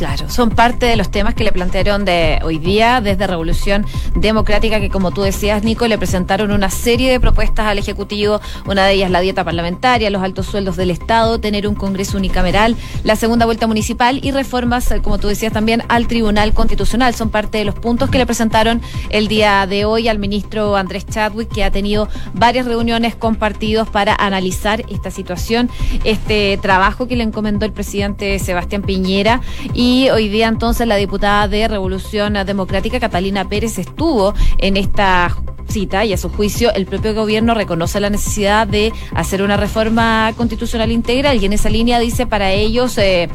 Claro, 0.00 0.30
son 0.30 0.48
parte 0.48 0.86
de 0.86 0.96
los 0.96 1.10
temas 1.10 1.34
que 1.34 1.44
le 1.44 1.52
plantearon 1.52 2.06
de 2.06 2.38
hoy 2.42 2.56
día 2.56 3.02
desde 3.02 3.26
Revolución 3.26 3.84
Democrática, 4.14 4.80
que 4.80 4.88
como 4.88 5.10
tú 5.10 5.20
decías, 5.20 5.62
Nico, 5.62 5.86
le 5.88 5.98
presentaron 5.98 6.52
una 6.52 6.70
serie 6.70 7.10
de 7.10 7.20
propuestas 7.20 7.66
al 7.66 7.76
Ejecutivo, 7.76 8.40
una 8.64 8.86
de 8.86 8.94
ellas 8.94 9.10
la 9.10 9.20
dieta 9.20 9.44
parlamentaria, 9.44 10.08
los 10.08 10.22
altos 10.22 10.46
sueldos 10.46 10.76
del 10.76 10.90
Estado, 10.90 11.38
tener 11.38 11.68
un 11.68 11.74
Congreso 11.74 12.16
unicameral, 12.16 12.76
la 13.04 13.14
segunda 13.14 13.44
vuelta 13.44 13.66
municipal 13.66 14.20
y 14.24 14.30
reformas, 14.30 14.90
eh, 14.90 15.02
como 15.02 15.18
tú 15.18 15.28
decías 15.28 15.52
también, 15.52 15.82
al 15.88 16.06
Tribunal 16.06 16.54
Constitucional. 16.54 17.14
Son 17.14 17.28
parte 17.28 17.58
de 17.58 17.66
los 17.66 17.74
puntos 17.74 18.08
que 18.08 18.16
le 18.16 18.24
presentaron 18.24 18.80
el 19.10 19.28
día 19.28 19.66
de 19.66 19.84
hoy 19.84 20.08
al 20.08 20.18
ministro 20.18 20.76
Andrés 20.76 21.04
Chadwick, 21.04 21.52
que 21.52 21.62
ha 21.62 21.70
tenido 21.70 22.08
varias 22.32 22.64
reuniones 22.64 23.16
con 23.16 23.36
partidos 23.36 23.86
para 23.90 24.14
analizar 24.14 24.82
esta 24.88 25.10
situación, 25.10 25.68
este 26.04 26.58
trabajo 26.62 27.06
que 27.06 27.16
le 27.16 27.24
encomendó 27.24 27.66
el 27.66 27.72
presidente 27.72 28.38
Sebastián 28.38 28.80
Piñera 28.80 29.42
y 29.74 29.89
y 29.90 30.08
hoy 30.08 30.28
día 30.28 30.46
entonces 30.46 30.86
la 30.86 30.94
diputada 30.94 31.48
de 31.48 31.66
Revolución 31.66 32.34
Democrática, 32.46 33.00
Catalina 33.00 33.48
Pérez, 33.48 33.76
estuvo 33.76 34.34
en 34.58 34.76
esta 34.76 35.36
cita 35.70 36.04
y 36.04 36.12
a 36.12 36.16
su 36.16 36.28
juicio 36.28 36.72
el 36.74 36.86
propio 36.86 37.14
gobierno 37.14 37.54
reconoce 37.54 38.00
la 38.00 38.10
necesidad 38.10 38.66
de 38.66 38.92
hacer 39.14 39.42
una 39.42 39.56
reforma 39.56 40.32
constitucional 40.36 40.92
integral. 40.92 41.40
Y 41.42 41.46
en 41.46 41.52
esa 41.52 41.70
línea 41.70 41.98
dice 41.98 42.26
para 42.26 42.52
ellos 42.52 42.98
eh, 42.98 43.28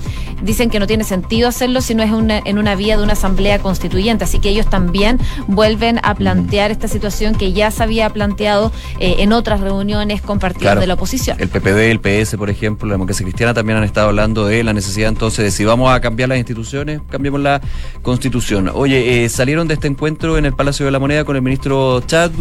dicen 0.44 0.70
que 0.70 0.80
no 0.80 0.88
tiene 0.88 1.04
sentido 1.04 1.48
hacerlo 1.48 1.82
si 1.82 1.96
no 1.96 2.04
es 2.04 2.12
una, 2.12 2.40
en 2.40 2.58
una 2.58 2.76
vía 2.76 2.98
de 2.98 3.04
una 3.04 3.14
asamblea 3.14 3.60
constituyente 3.60 4.24
así 4.24 4.40
que 4.40 4.50
ellos 4.50 4.70
también 4.70 5.20
vuelven 5.48 6.00
a 6.04 6.14
plantear 6.16 6.72
esta 6.72 6.88
situación 6.88 7.36
que 7.36 7.54
ya 7.54 7.72
se 7.72 7.84
había 7.84 8.10
planteado 8.10 8.72
eh, 9.00 9.16
en 9.20 9.32
otras 9.32 9.62
reuniones 9.62 10.22
con 10.22 10.40
partidos 10.40 10.80
de 10.80 10.88
la 10.88 10.96
oposición. 10.96 11.38
El 11.40 11.50
PPD 11.50 11.92
el 11.92 12.00
PS 12.00 12.36
por 12.36 12.50
ejemplo 12.50 12.88
la 12.88 12.96
democracia 12.96 13.24
cristiana 13.24 13.54
también 13.54 13.78
han 13.78 13.84
estado 13.84 14.10
hablando 14.10 14.46
de 14.46 14.64
la 14.64 14.74
necesidad 14.74 15.10
entonces 15.10 15.46
de 15.46 15.52
si 15.52 15.64
vamos 15.64 15.94
a 15.94 16.02
cambiar 16.02 16.30
las 16.30 16.38
instituciones 16.46 17.02
cambiemos 17.10 17.42
la 17.42 17.62
constitución 18.02 18.70
oye 18.74 19.26
eh, 19.26 19.30
salieron 19.30 19.68
de 19.68 19.74
este 19.74 19.88
encuentro 19.88 20.38
en 20.38 20.46
el 20.46 20.54
Palacio 20.54 20.86
de 20.86 20.92
la 20.92 21.00
Moneda 21.00 21.26
con 21.26 21.36
el 21.36 21.42
ministro 21.42 22.02
Chad 22.02 22.32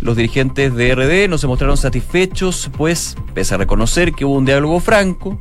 los 0.00 0.16
dirigentes 0.16 0.74
de 0.74 0.94
RD 0.94 1.28
no 1.28 1.38
se 1.38 1.46
mostraron 1.46 1.76
satisfechos, 1.76 2.70
pues, 2.76 3.16
pese 3.34 3.54
a 3.54 3.56
reconocer 3.56 4.12
que 4.12 4.24
hubo 4.24 4.34
un 4.34 4.44
diálogo 4.44 4.80
franco, 4.80 5.38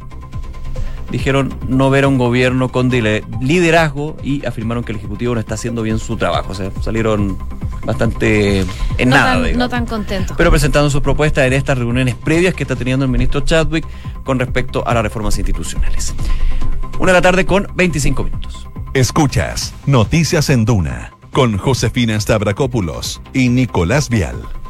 dijeron 1.10 1.54
no 1.68 1.90
ver 1.90 2.06
a 2.06 2.08
un 2.08 2.18
gobierno 2.18 2.72
con 2.72 2.90
liderazgo 2.90 4.18
y 4.24 4.46
afirmaron 4.46 4.84
que 4.84 4.94
el 4.94 5.00
Ejecutivo 5.00 5.34
no 5.34 5.40
está 5.40 5.56
haciendo 5.56 5.82
bien 5.82 6.00
su 6.00 6.16
trabajo. 6.16 6.52
O 6.52 6.56
sea, 6.56 6.72
salieron 6.82 7.38
bastante 7.84 8.66
en 8.98 9.10
nada. 9.10 9.52
no 9.54 9.68
tan 9.68 9.86
contentos. 9.86 10.38
Pero 10.38 10.50
presentando 10.52 10.90
sus 10.90 11.02
propuestas 11.02 11.46
en 11.48 11.54
estas 11.54 11.78
reuniones 11.78 12.16
previas 12.16 12.54
que 12.54 12.64
está 12.64 12.76
teniendo 12.76 13.04
el 13.04 13.12
ministro 13.12 13.42
Chadwick 13.42 13.86
con 14.24 14.40
respecto 14.40 14.88
a 14.88 14.94
las 14.94 15.04
reformas 15.04 15.38
institucionales. 15.38 16.14
Una 17.02 17.14
de 17.14 17.18
la 17.18 17.22
tarde 17.24 17.48
con 17.48 17.68
25 17.74 18.24
minutos. 18.24 18.70
Escuchas 18.94 19.74
Noticias 19.88 20.52
en 20.52 20.66
Duna 20.66 21.12
con 21.34 21.58
Josefina 21.58 22.20
Stavrakopoulos 22.20 23.24
y 23.34 23.50
Nicolás 23.50 24.08
Vial. 24.08 24.61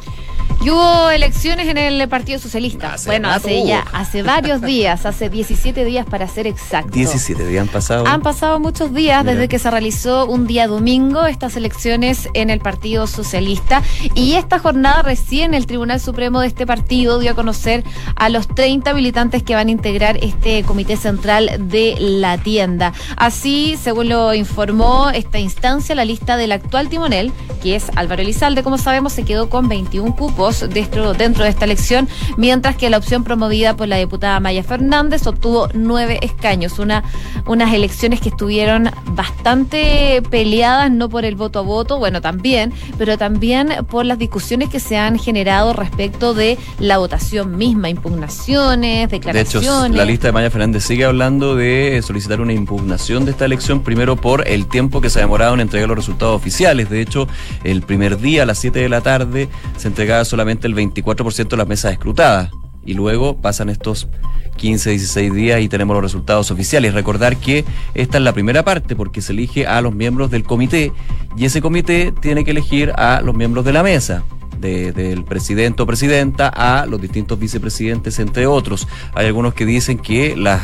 Y 0.60 0.70
hubo 0.70 1.10
elecciones 1.10 1.66
en 1.68 1.76
el 1.76 2.08
Partido 2.08 2.38
Socialista. 2.38 2.96
bueno, 3.06 3.30
hace 3.30 3.66
ya, 3.66 3.84
hace 3.92 4.22
varios 4.22 4.60
días, 4.60 5.06
hace 5.06 5.28
17 5.28 5.84
días 5.84 6.06
para 6.06 6.28
ser 6.28 6.46
exacto. 6.46 6.92
17 6.92 7.46
días 7.46 7.62
han 7.62 7.68
pasado. 7.68 8.06
Han 8.06 8.22
pasado 8.22 8.60
muchos 8.60 8.94
días 8.94 9.24
desde 9.24 9.48
que 9.48 9.58
se 9.58 9.70
realizó 9.70 10.26
un 10.26 10.46
día 10.46 10.68
domingo 10.68 11.26
estas 11.26 11.56
elecciones 11.56 12.28
en 12.34 12.50
el 12.50 12.60
Partido 12.60 13.06
Socialista. 13.06 13.82
Y 14.14 14.34
esta 14.34 14.58
jornada 14.58 15.02
recién 15.02 15.54
el 15.54 15.66
Tribunal 15.66 16.00
Supremo 16.00 16.40
de 16.40 16.46
este 16.46 16.66
partido 16.66 17.18
dio 17.18 17.32
a 17.32 17.34
conocer 17.34 17.82
a 18.14 18.28
los 18.28 18.46
30 18.46 18.94
militantes 18.94 19.42
que 19.42 19.54
van 19.54 19.68
a 19.68 19.72
integrar 19.72 20.18
este 20.22 20.62
Comité 20.62 20.96
Central 20.96 21.50
de 21.58 21.96
la 21.98 22.38
tienda. 22.38 22.92
Así, 23.16 23.76
según 23.82 24.08
lo 24.08 24.32
informó 24.34 25.10
esta 25.10 25.38
instancia, 25.38 25.94
la 25.94 26.04
lista 26.04 26.36
del 26.36 26.52
actual 26.52 26.88
timonel, 26.88 27.32
que 27.62 27.74
es 27.74 27.90
Álvaro 27.96 28.22
Elizalde, 28.22 28.62
como 28.62 28.78
sabemos, 28.78 29.12
se 29.12 29.24
quedó 29.24 29.48
con 29.48 29.68
21 29.68 30.14
cupos 30.14 30.41
dentro, 30.50 31.14
dentro 31.14 31.44
de 31.44 31.50
esta 31.50 31.64
elección, 31.64 32.08
mientras 32.36 32.76
que 32.76 32.90
la 32.90 32.98
opción 32.98 33.24
promovida 33.24 33.76
por 33.76 33.88
la 33.88 33.96
diputada 33.96 34.40
Maya 34.40 34.62
Fernández 34.62 35.26
obtuvo 35.26 35.68
nueve 35.74 36.18
escaños, 36.22 36.78
una, 36.78 37.04
unas 37.46 37.72
elecciones 37.72 38.20
que 38.20 38.30
estuvieron 38.30 38.90
bastante 39.06 40.22
peleadas, 40.30 40.90
no 40.90 41.08
por 41.08 41.24
el 41.24 41.36
voto 41.36 41.60
a 41.60 41.62
voto, 41.62 41.98
bueno, 41.98 42.20
también, 42.20 42.72
pero 42.98 43.18
también 43.18 43.68
por 43.88 44.04
las 44.04 44.18
discusiones 44.18 44.68
que 44.68 44.80
se 44.80 44.96
han 44.96 45.18
generado 45.18 45.72
respecto 45.72 46.34
de 46.34 46.58
la 46.78 46.98
votación 46.98 47.56
misma, 47.56 47.88
impugnaciones, 47.88 49.10
declaraciones. 49.10 49.68
De 49.70 49.86
hecho, 49.86 49.96
la 49.96 50.04
lista 50.04 50.28
de 50.28 50.32
Maya 50.32 50.50
Fernández 50.50 50.84
sigue 50.84 51.04
hablando 51.04 51.54
de 51.54 52.00
solicitar 52.02 52.40
una 52.40 52.52
impugnación 52.52 53.24
de 53.24 53.30
esta 53.30 53.44
elección, 53.44 53.82
primero 53.82 54.16
por 54.16 54.46
el 54.48 54.66
tiempo 54.66 55.00
que 55.00 55.10
se 55.10 55.18
ha 55.18 55.22
demorado 55.22 55.54
en 55.54 55.60
entregar 55.60 55.88
los 55.88 55.96
resultados 55.96 56.36
oficiales. 56.36 56.90
De 56.90 57.00
hecho, 57.00 57.28
el 57.64 57.82
primer 57.82 58.18
día 58.18 58.42
a 58.42 58.46
las 58.46 58.58
7 58.58 58.78
de 58.78 58.88
la 58.88 59.00
tarde 59.00 59.48
se 59.76 59.88
entregaba 59.88 60.24
solamente 60.32 60.66
el 60.66 60.74
24% 60.74 61.48
de 61.48 61.56
las 61.58 61.68
mesas 61.68 61.92
escrutadas. 61.92 62.50
Y 62.86 62.94
luego 62.94 63.36
pasan 63.36 63.68
estos 63.68 64.08
15, 64.56 64.88
16 64.90 65.34
días 65.34 65.60
y 65.60 65.68
tenemos 65.68 65.94
los 65.94 66.02
resultados 66.02 66.50
oficiales. 66.50 66.94
Recordar 66.94 67.36
que 67.36 67.66
esta 67.92 68.16
es 68.16 68.24
la 68.24 68.32
primera 68.32 68.64
parte 68.64 68.96
porque 68.96 69.20
se 69.20 69.34
elige 69.34 69.66
a 69.66 69.82
los 69.82 69.94
miembros 69.94 70.30
del 70.30 70.42
comité 70.42 70.90
y 71.36 71.44
ese 71.44 71.60
comité 71.60 72.14
tiene 72.22 72.44
que 72.46 72.52
elegir 72.52 72.92
a 72.96 73.20
los 73.20 73.34
miembros 73.34 73.66
de 73.66 73.74
la 73.74 73.82
mesa. 73.82 74.24
del 74.58 75.24
presidente 75.24 75.82
o 75.82 75.86
presidenta 75.86 76.46
a 76.48 76.86
los 76.86 77.00
distintos 77.00 77.36
vicepresidentes, 77.36 78.20
entre 78.20 78.46
otros. 78.46 78.86
Hay 79.12 79.26
algunos 79.26 79.54
que 79.54 79.66
dicen 79.66 79.98
que 79.98 80.36
la 80.36 80.60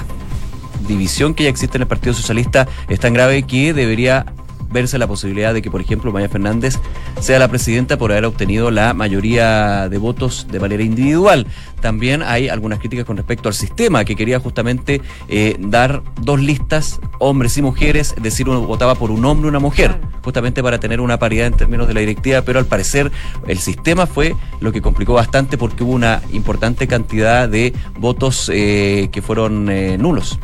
división 0.86 1.34
que 1.34 1.44
ya 1.44 1.50
existe 1.50 1.78
en 1.78 1.82
el 1.82 1.88
Partido 1.88 2.14
Socialista 2.14 2.68
es 2.88 3.00
tan 3.00 3.12
grave 3.12 3.42
que 3.42 3.74
debería 3.74 4.24
verse 4.70 4.98
la 4.98 5.06
posibilidad 5.06 5.54
de 5.54 5.62
que, 5.62 5.70
por 5.70 5.80
ejemplo, 5.80 6.12
Maya 6.12 6.28
Fernández 6.28 6.78
sea 7.20 7.38
la 7.38 7.48
presidenta 7.48 7.96
por 7.96 8.12
haber 8.12 8.24
obtenido 8.24 8.70
la 8.70 8.94
mayoría 8.94 9.88
de 9.88 9.98
votos 9.98 10.46
de 10.50 10.60
manera 10.60 10.82
individual. 10.82 11.46
También 11.80 12.22
hay 12.22 12.48
algunas 12.48 12.78
críticas 12.78 13.04
con 13.04 13.16
respecto 13.16 13.48
al 13.48 13.54
sistema, 13.54 14.04
que 14.04 14.16
quería 14.16 14.40
justamente 14.40 15.00
eh, 15.28 15.56
dar 15.58 16.02
dos 16.20 16.40
listas, 16.40 17.00
hombres 17.18 17.56
y 17.56 17.62
mujeres, 17.62 18.14
es 18.16 18.22
decir, 18.22 18.48
uno 18.48 18.62
votaba 18.62 18.94
por 18.94 19.10
un 19.10 19.24
hombre 19.24 19.46
y 19.46 19.50
una 19.50 19.60
mujer, 19.60 20.00
justamente 20.22 20.62
para 20.62 20.80
tener 20.80 21.00
una 21.00 21.18
paridad 21.18 21.46
en 21.46 21.54
términos 21.54 21.86
de 21.88 21.94
la 21.94 22.00
directiva, 22.00 22.42
pero 22.42 22.58
al 22.58 22.66
parecer 22.66 23.10
el 23.46 23.58
sistema 23.58 24.06
fue 24.06 24.34
lo 24.60 24.72
que 24.72 24.82
complicó 24.82 25.14
bastante 25.14 25.56
porque 25.56 25.84
hubo 25.84 25.92
una 25.92 26.22
importante 26.32 26.86
cantidad 26.86 27.48
de 27.48 27.72
votos 27.98 28.50
eh, 28.52 29.08
que 29.12 29.22
fueron 29.22 29.68
eh, 29.70 29.96
nulos 29.98 30.38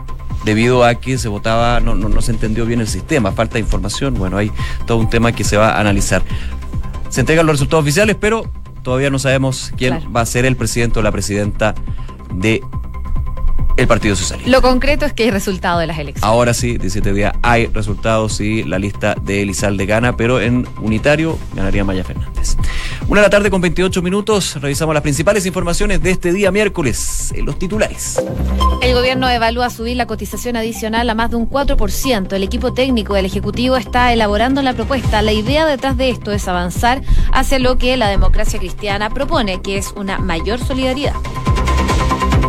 debido 0.45 0.85
a 0.85 0.95
que 0.95 1.19
se 1.19 1.29
votaba, 1.29 1.81
no, 1.81 1.95
no, 1.95 2.23
se 2.23 2.33
entendió 2.33 2.67
bien 2.67 2.81
el 2.81 2.89
sistema, 2.89 3.33
falta 3.33 3.55
de 3.55 3.61
información, 3.61 4.15
bueno, 4.15 4.37
hay 4.37 4.51
todo 4.87 4.99
un 4.99 5.09
tema 5.09 5.33
que 5.33 5.45
se 5.45 5.57
va 5.57 5.71
a 5.71 5.81
analizar. 5.81 6.23
Se 7.09 7.21
entregan 7.21 7.47
los 7.47 7.55
resultados 7.55 7.83
oficiales, 7.83 8.17
pero 8.19 8.51
todavía 8.83 9.11
no 9.11 9.19
sabemos 9.19 9.73
quién 9.77 10.01
va 10.15 10.21
a 10.21 10.27
ser 10.27 10.45
el 10.45 10.57
presidente 10.57 10.99
o 10.99 11.03
la 11.03 11.13
presidenta 11.13 11.75
de 12.35 12.61
el 13.77 13.89
Partido 13.89 14.15
Socialista. 14.15 14.51
Lo 14.51 14.63
concreto 14.63 15.05
es 15.05 15.13
que 15.13 15.25
hay 15.25 15.31
resultado 15.31 15.81
de 15.81 15.87
las 15.87 15.99
elecciones. 15.99 16.23
Ahora 16.23 16.55
sí, 16.55 16.79
17 16.79 17.13
días 17.13 17.35
hay 17.43 17.67
resultados 17.67 18.41
y 18.41 18.63
la 18.63 18.79
lista 18.79 19.17
de 19.21 19.43
Elizalde 19.43 19.87
gana, 19.87 20.17
pero 20.17 20.41
en 20.41 20.69
unitario 20.81 21.39
ganaría 21.55 21.85
Maya 21.85 22.05
Fernández. 22.05 22.57
Una 23.07 23.21
de 23.21 23.27
la 23.27 23.31
tarde 23.31 23.51
con 23.51 23.61
28 23.61 24.01
minutos, 24.01 24.61
revisamos 24.61 24.95
las 24.95 25.03
principales 25.03 25.45
informaciones 25.45 26.03
de 26.03 26.11
este 26.11 26.33
día 26.33 26.51
miércoles 26.51 27.33
en 27.37 27.45
los 27.45 27.59
titulares. 27.59 28.19
El 28.81 28.95
gobierno 28.95 29.29
evalúa 29.29 29.69
subir 29.69 29.97
la 29.97 30.07
cotización 30.07 30.57
adicional 30.57 31.09
a 31.11 31.15
más 31.15 31.31
de 31.31 31.37
un 31.37 31.49
4%. 31.49 32.33
El 32.33 32.43
equipo 32.43 32.73
técnico 32.73 33.15
del 33.15 33.27
Ejecutivo 33.27 33.77
está 33.77 34.13
elaborando 34.13 34.63
la 34.63 34.73
propuesta. 34.73 35.21
La 35.21 35.33
idea 35.33 35.67
detrás 35.67 35.99
de 35.99 36.09
esto 36.09 36.33
es 36.33 36.49
avanzar 36.49 37.03
hacia 37.31 37.59
lo 37.59 37.77
que 37.77 37.97
la 37.99 38.09
democracia 38.09 38.59
cristiana 38.59 39.11
propone, 39.11 39.61
que 39.61 39.77
es 39.77 39.93
una 39.97 40.19
mayor 40.19 40.59
solidaridad. 40.59 41.15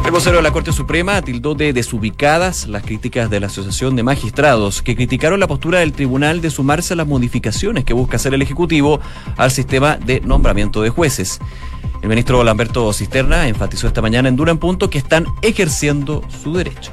El 0.05 0.11
vocero 0.11 0.37
de 0.37 0.43
la 0.43 0.51
Corte 0.51 0.71
Suprema 0.71 1.19
tildó 1.23 1.55
de 1.55 1.73
desubicadas 1.73 2.67
las 2.67 2.83
críticas 2.83 3.27
de 3.31 3.39
la 3.39 3.47
Asociación 3.47 3.95
de 3.95 4.03
Magistrados, 4.03 4.83
que 4.83 4.95
criticaron 4.95 5.39
la 5.39 5.47
postura 5.47 5.79
del 5.79 5.93
tribunal 5.93 6.41
de 6.41 6.51
sumarse 6.51 6.93
a 6.93 6.95
las 6.95 7.07
modificaciones 7.07 7.85
que 7.85 7.95
busca 7.95 8.17
hacer 8.17 8.35
el 8.35 8.41
Ejecutivo 8.43 8.99
al 9.35 9.49
sistema 9.49 9.97
de 9.97 10.21
nombramiento 10.21 10.83
de 10.83 10.91
jueces. 10.91 11.39
El 12.03 12.09
ministro 12.09 12.43
Lamberto 12.43 12.93
Cisterna 12.93 13.47
enfatizó 13.47 13.87
esta 13.87 14.03
mañana 14.03 14.29
en 14.29 14.35
Dura 14.35 14.53
Punto 14.53 14.91
que 14.91 14.99
están 14.99 15.25
ejerciendo 15.41 16.21
su 16.43 16.53
derecho. 16.53 16.91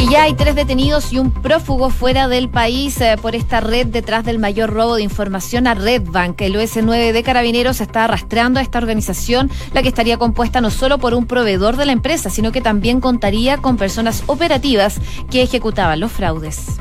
Y 0.00 0.08
ya 0.08 0.22
hay 0.22 0.34
tres 0.34 0.54
detenidos 0.54 1.12
y 1.12 1.18
un 1.18 1.32
prófugo 1.32 1.90
fuera 1.90 2.28
del 2.28 2.48
país 2.48 3.00
eh, 3.00 3.16
por 3.20 3.34
esta 3.34 3.60
red 3.60 3.88
detrás 3.88 4.24
del 4.24 4.38
mayor 4.38 4.70
robo 4.70 4.94
de 4.94 5.02
información 5.02 5.66
a 5.66 5.74
Redbank. 5.74 6.40
El 6.40 6.54
OS9 6.54 7.12
de 7.12 7.22
Carabineros 7.24 7.80
está 7.80 8.04
arrastrando 8.04 8.60
a 8.60 8.62
esta 8.62 8.78
organización, 8.78 9.50
la 9.72 9.82
que 9.82 9.88
estaría 9.88 10.16
compuesta 10.16 10.60
no 10.60 10.70
solo 10.70 10.98
por 10.98 11.14
un 11.14 11.26
proveedor 11.26 11.76
de 11.76 11.86
la 11.86 11.92
empresa, 11.92 12.30
sino 12.30 12.52
que 12.52 12.60
también 12.60 13.00
contaría 13.00 13.56
con 13.58 13.76
personas 13.76 14.22
operativas 14.26 15.00
que 15.32 15.42
ejecutaban 15.42 15.98
los 15.98 16.12
fraudes. 16.12 16.78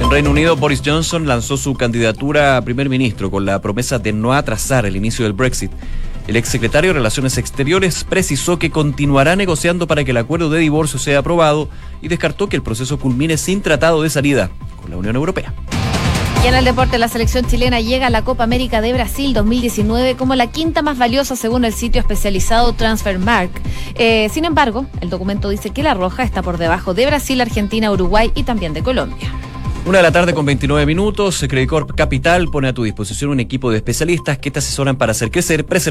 En 0.00 0.10
Reino 0.10 0.30
Unido, 0.30 0.56
Boris 0.56 0.82
Johnson 0.84 1.28
lanzó 1.28 1.56
su 1.56 1.74
candidatura 1.74 2.56
a 2.56 2.62
primer 2.62 2.88
ministro 2.88 3.30
con 3.30 3.46
la 3.46 3.60
promesa 3.60 4.00
de 4.00 4.12
no 4.12 4.32
atrasar 4.32 4.86
el 4.86 4.96
inicio 4.96 5.24
del 5.24 5.34
Brexit. 5.34 5.70
El 6.28 6.36
exsecretario 6.36 6.90
de 6.90 6.94
Relaciones 6.94 7.36
Exteriores 7.36 8.04
precisó 8.04 8.58
que 8.58 8.70
continuará 8.70 9.34
negociando 9.34 9.86
para 9.88 10.04
que 10.04 10.12
el 10.12 10.16
acuerdo 10.16 10.50
de 10.50 10.60
divorcio 10.60 10.98
sea 10.98 11.18
aprobado 11.18 11.68
y 12.00 12.08
descartó 12.08 12.48
que 12.48 12.56
el 12.56 12.62
proceso 12.62 12.98
culmine 12.98 13.36
sin 13.36 13.60
tratado 13.60 14.02
de 14.02 14.10
salida 14.10 14.50
con 14.80 14.90
la 14.90 14.96
Unión 14.96 15.16
Europea. 15.16 15.52
Y 16.44 16.48
en 16.48 16.54
el 16.54 16.64
deporte, 16.64 16.98
la 16.98 17.06
selección 17.06 17.44
chilena 17.46 17.80
llega 17.80 18.08
a 18.08 18.10
la 18.10 18.22
Copa 18.22 18.42
América 18.42 18.80
de 18.80 18.92
Brasil 18.92 19.32
2019 19.32 20.16
como 20.16 20.34
la 20.34 20.48
quinta 20.48 20.82
más 20.82 20.98
valiosa 20.98 21.36
según 21.36 21.64
el 21.64 21.72
sitio 21.72 22.00
especializado 22.00 22.72
Transfermark. 22.72 23.50
Eh, 23.94 24.28
sin 24.32 24.44
embargo, 24.44 24.86
el 25.00 25.08
documento 25.08 25.50
dice 25.50 25.70
que 25.70 25.84
la 25.84 25.94
Roja 25.94 26.24
está 26.24 26.42
por 26.42 26.58
debajo 26.58 26.94
de 26.94 27.06
Brasil, 27.06 27.40
Argentina, 27.40 27.92
Uruguay 27.92 28.32
y 28.34 28.42
también 28.42 28.74
de 28.74 28.82
Colombia. 28.82 29.32
Una 29.84 29.98
de 29.98 30.04
la 30.04 30.12
tarde 30.12 30.32
con 30.32 30.46
29 30.46 30.86
minutos, 30.86 31.44
Credit 31.48 31.68
Corp 31.68 31.90
Capital 31.96 32.46
pone 32.52 32.68
a 32.68 32.72
tu 32.72 32.84
disposición 32.84 33.32
un 33.32 33.40
equipo 33.40 33.72
de 33.72 33.78
especialistas 33.78 34.38
que 34.38 34.52
te 34.52 34.60
asesoran 34.60 34.96
para 34.96 35.10
hacer 35.10 35.32
crecer, 35.32 35.66
preservar 35.66 35.90